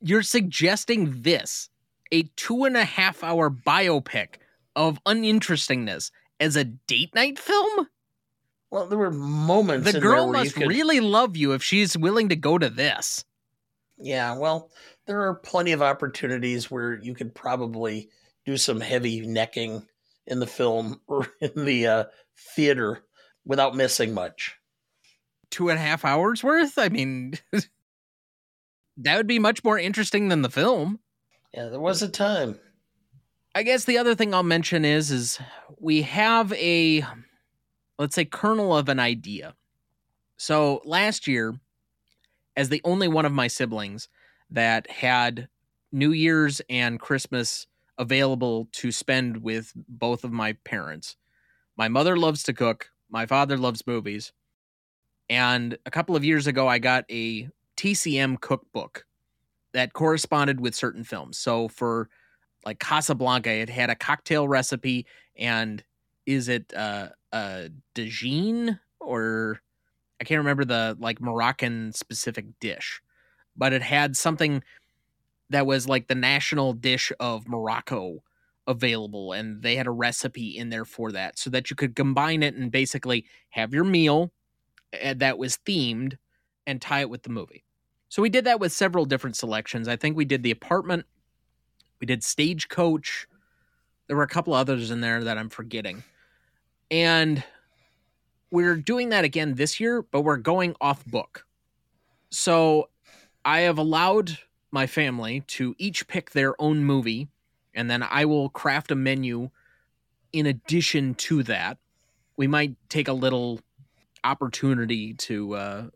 [0.00, 1.70] You're suggesting this
[2.12, 4.36] a two and a half hour biopic
[4.76, 6.10] of uninterestingness
[6.40, 7.88] as a date night film?
[8.70, 9.90] Well, there were moments.
[9.92, 10.68] The girl must could...
[10.68, 13.24] really love you if she's willing to go to this.
[13.96, 14.70] Yeah, well,
[15.06, 18.10] there are plenty of opportunities where you could probably
[18.46, 19.84] do some heavy necking
[20.28, 22.04] in the film or in the uh,
[22.54, 23.04] theater
[23.44, 24.56] without missing much.
[25.50, 26.78] Two and a half hours worth?
[26.78, 27.34] I mean,
[28.98, 31.00] that would be much more interesting than the film.
[31.54, 32.58] Yeah, there was a time.
[33.54, 35.38] I guess the other thing I'll mention is is
[35.80, 37.04] we have a
[37.98, 39.54] let's say kernel of an idea.
[40.36, 41.58] So last year,
[42.56, 44.08] as the only one of my siblings
[44.50, 45.48] that had
[45.90, 47.66] New Year's and Christmas
[47.98, 51.16] available to spend with both of my parents,
[51.76, 54.32] my mother loves to cook, my father loves movies.
[55.30, 59.04] And a couple of years ago, I got a TCM cookbook
[59.74, 61.38] that corresponded with certain films.
[61.38, 62.08] So for
[62.64, 65.82] like Casablanca, it had a cocktail recipe and
[66.26, 69.60] is it uh uh Dajine or
[70.20, 73.00] I can't remember the like Moroccan specific dish,
[73.56, 74.62] but it had something
[75.50, 78.22] that was like the national dish of Morocco
[78.66, 82.42] available and they had a recipe in there for that so that you could combine
[82.42, 84.30] it and basically have your meal
[84.92, 86.18] eh, that was themed
[86.66, 87.64] and tie it with the movie.
[88.10, 89.88] So we did that with several different selections.
[89.88, 91.06] I think we did the apartment,
[92.00, 93.26] we did stagecoach.
[94.06, 96.02] There were a couple others in there that I'm forgetting.
[96.90, 97.42] And
[98.50, 101.44] we're doing that again this year, but we're going off book.
[102.30, 102.88] So
[103.44, 104.38] I have allowed
[104.70, 107.28] my family to each pick their own movie,
[107.74, 109.50] and then I will craft a menu
[110.32, 111.78] in addition to that.
[112.36, 113.60] We might take a little
[114.24, 115.86] opportunity to uh,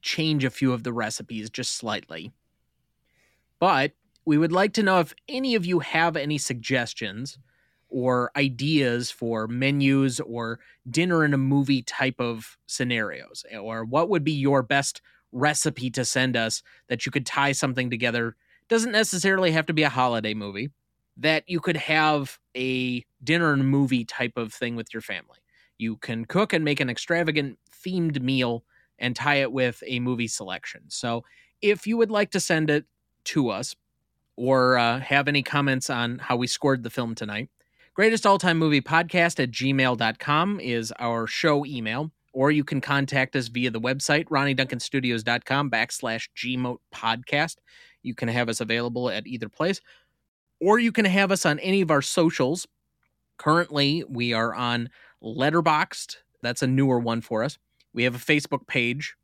[0.00, 2.32] change a few of the recipes just slightly.
[3.60, 3.92] But
[4.24, 7.38] we would like to know if any of you have any suggestions
[7.88, 14.24] or ideas for menus or dinner in a movie type of scenarios or what would
[14.24, 15.00] be your best
[15.32, 18.36] recipe to send us that you could tie something together.
[18.68, 20.70] Doesn't necessarily have to be a holiday movie
[21.16, 25.38] that you could have a dinner and movie type of thing with your family.
[25.78, 28.64] You can cook and make an extravagant themed meal
[28.98, 30.82] and tie it with a movie selection.
[30.88, 31.24] So
[31.60, 32.84] if you would like to send it
[33.24, 33.74] to us
[34.36, 37.48] or uh, have any comments on how we scored the film tonight
[37.98, 43.34] Greatest all time movie podcast at gmail.com is our show email, or you can contact
[43.36, 47.56] us via the website, ronnyduncanstudios.com backslash gmoat podcast.
[48.02, 49.80] You can have us available at either place,
[50.60, 52.66] or you can have us on any of our socials.
[53.38, 54.90] Currently, we are on
[55.22, 56.16] Letterboxd.
[56.42, 57.58] That's a newer one for us.
[57.92, 59.14] We have a Facebook page,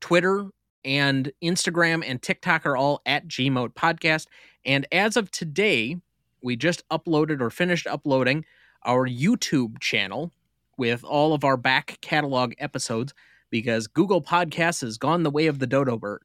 [0.00, 0.46] Twitter,
[0.84, 4.26] and Instagram and TikTok are all at Gmoat Podcast.
[4.64, 5.96] And as of today,
[6.42, 8.44] we just uploaded or finished uploading
[8.84, 10.32] our YouTube channel
[10.82, 13.14] with all of our back catalog episodes
[13.50, 16.22] because Google Podcasts has gone the way of the dodo bird.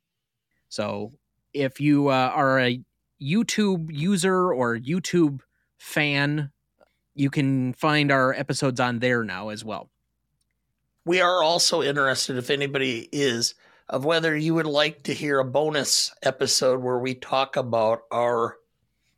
[0.68, 1.14] So
[1.54, 2.82] if you uh, are a
[3.22, 5.42] YouTube user or YouTube
[5.78, 6.50] fan,
[7.14, 9.92] you can find our episodes on there now as well.
[11.06, 13.54] We are also interested, if anybody is,
[13.90, 18.58] of whether you would like to hear a bonus episode where we talk about our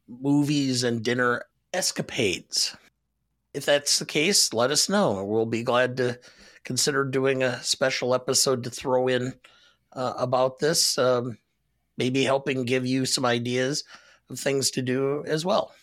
[0.05, 2.75] movies and dinner escapades.
[3.60, 5.22] If that's the case, let us know.
[5.26, 6.18] We'll be glad to
[6.64, 9.34] consider doing a special episode to throw in
[9.91, 11.38] uh, about this, um,
[11.97, 13.84] maybe helping give you some ideas
[14.30, 15.74] of things to do as well.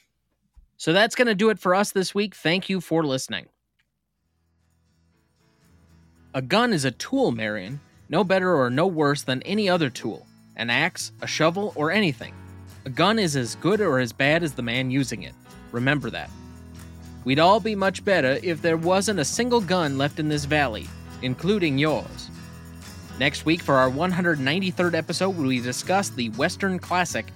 [0.79, 2.35] So that's going to do it for us this week.
[2.35, 3.45] Thank you for listening.
[6.33, 10.27] A gun is a tool, Marion, no better or no worse than any other tool
[10.57, 12.33] an axe, a shovel, or anything.
[12.87, 15.35] A gun is as good or as bad as the man using it.
[15.72, 16.31] Remember that.
[17.27, 20.87] We'd all be much better if there wasn't a single gun left in this valley,
[21.22, 22.31] including yours.
[23.18, 27.27] Next week, for our 193rd episode, we discuss the Western classic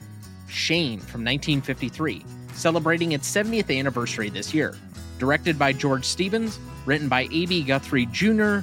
[0.47, 4.77] Shane from 1953, celebrating its 70th anniversary this year.
[5.19, 7.65] Directed by George Stevens, written by A.B.
[7.65, 8.59] Guthrie Jr.,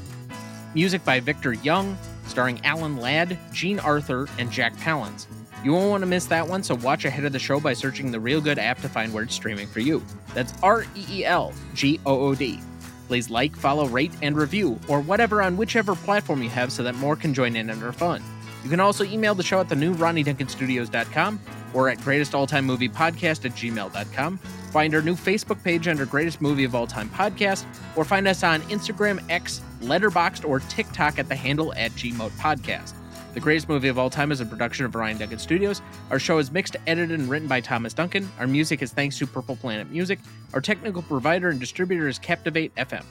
[0.74, 1.98] music by Victor Young,
[2.28, 5.26] starring Alan Ladd, Jean Arthur, and Jack Palance.
[5.64, 8.12] You won't want to miss that one, so watch ahead of the show by searching
[8.12, 10.04] the Reelgood app to find where it's streaming for you.
[10.34, 12.60] That's R E E L G O O D.
[13.08, 16.96] Please like, follow, rate, and review, or whatever on whichever platform you have so that
[16.96, 18.22] more can join in and are fun.
[18.64, 21.40] You can also email the show at the new ronnyduncanstudios.com
[21.74, 24.38] or at Greatest All Time Movie Podcast at gmail.com.
[24.38, 28.44] Find our new Facebook page under Greatest Movie of All Time Podcast, or find us
[28.44, 32.94] on Instagram, X, Letterboxd, or TikTok at the handle at Gmoat Podcast.
[33.38, 35.84] The Greatest Movie of All Time is a production of Ronny Duncan Studios.
[36.10, 38.28] Our show is mixed, edited, and written by Thomas Duncan.
[38.40, 40.18] Our music is thanks to Purple Planet Music.
[40.56, 43.04] Our technical provider and distributor is Captivate FM.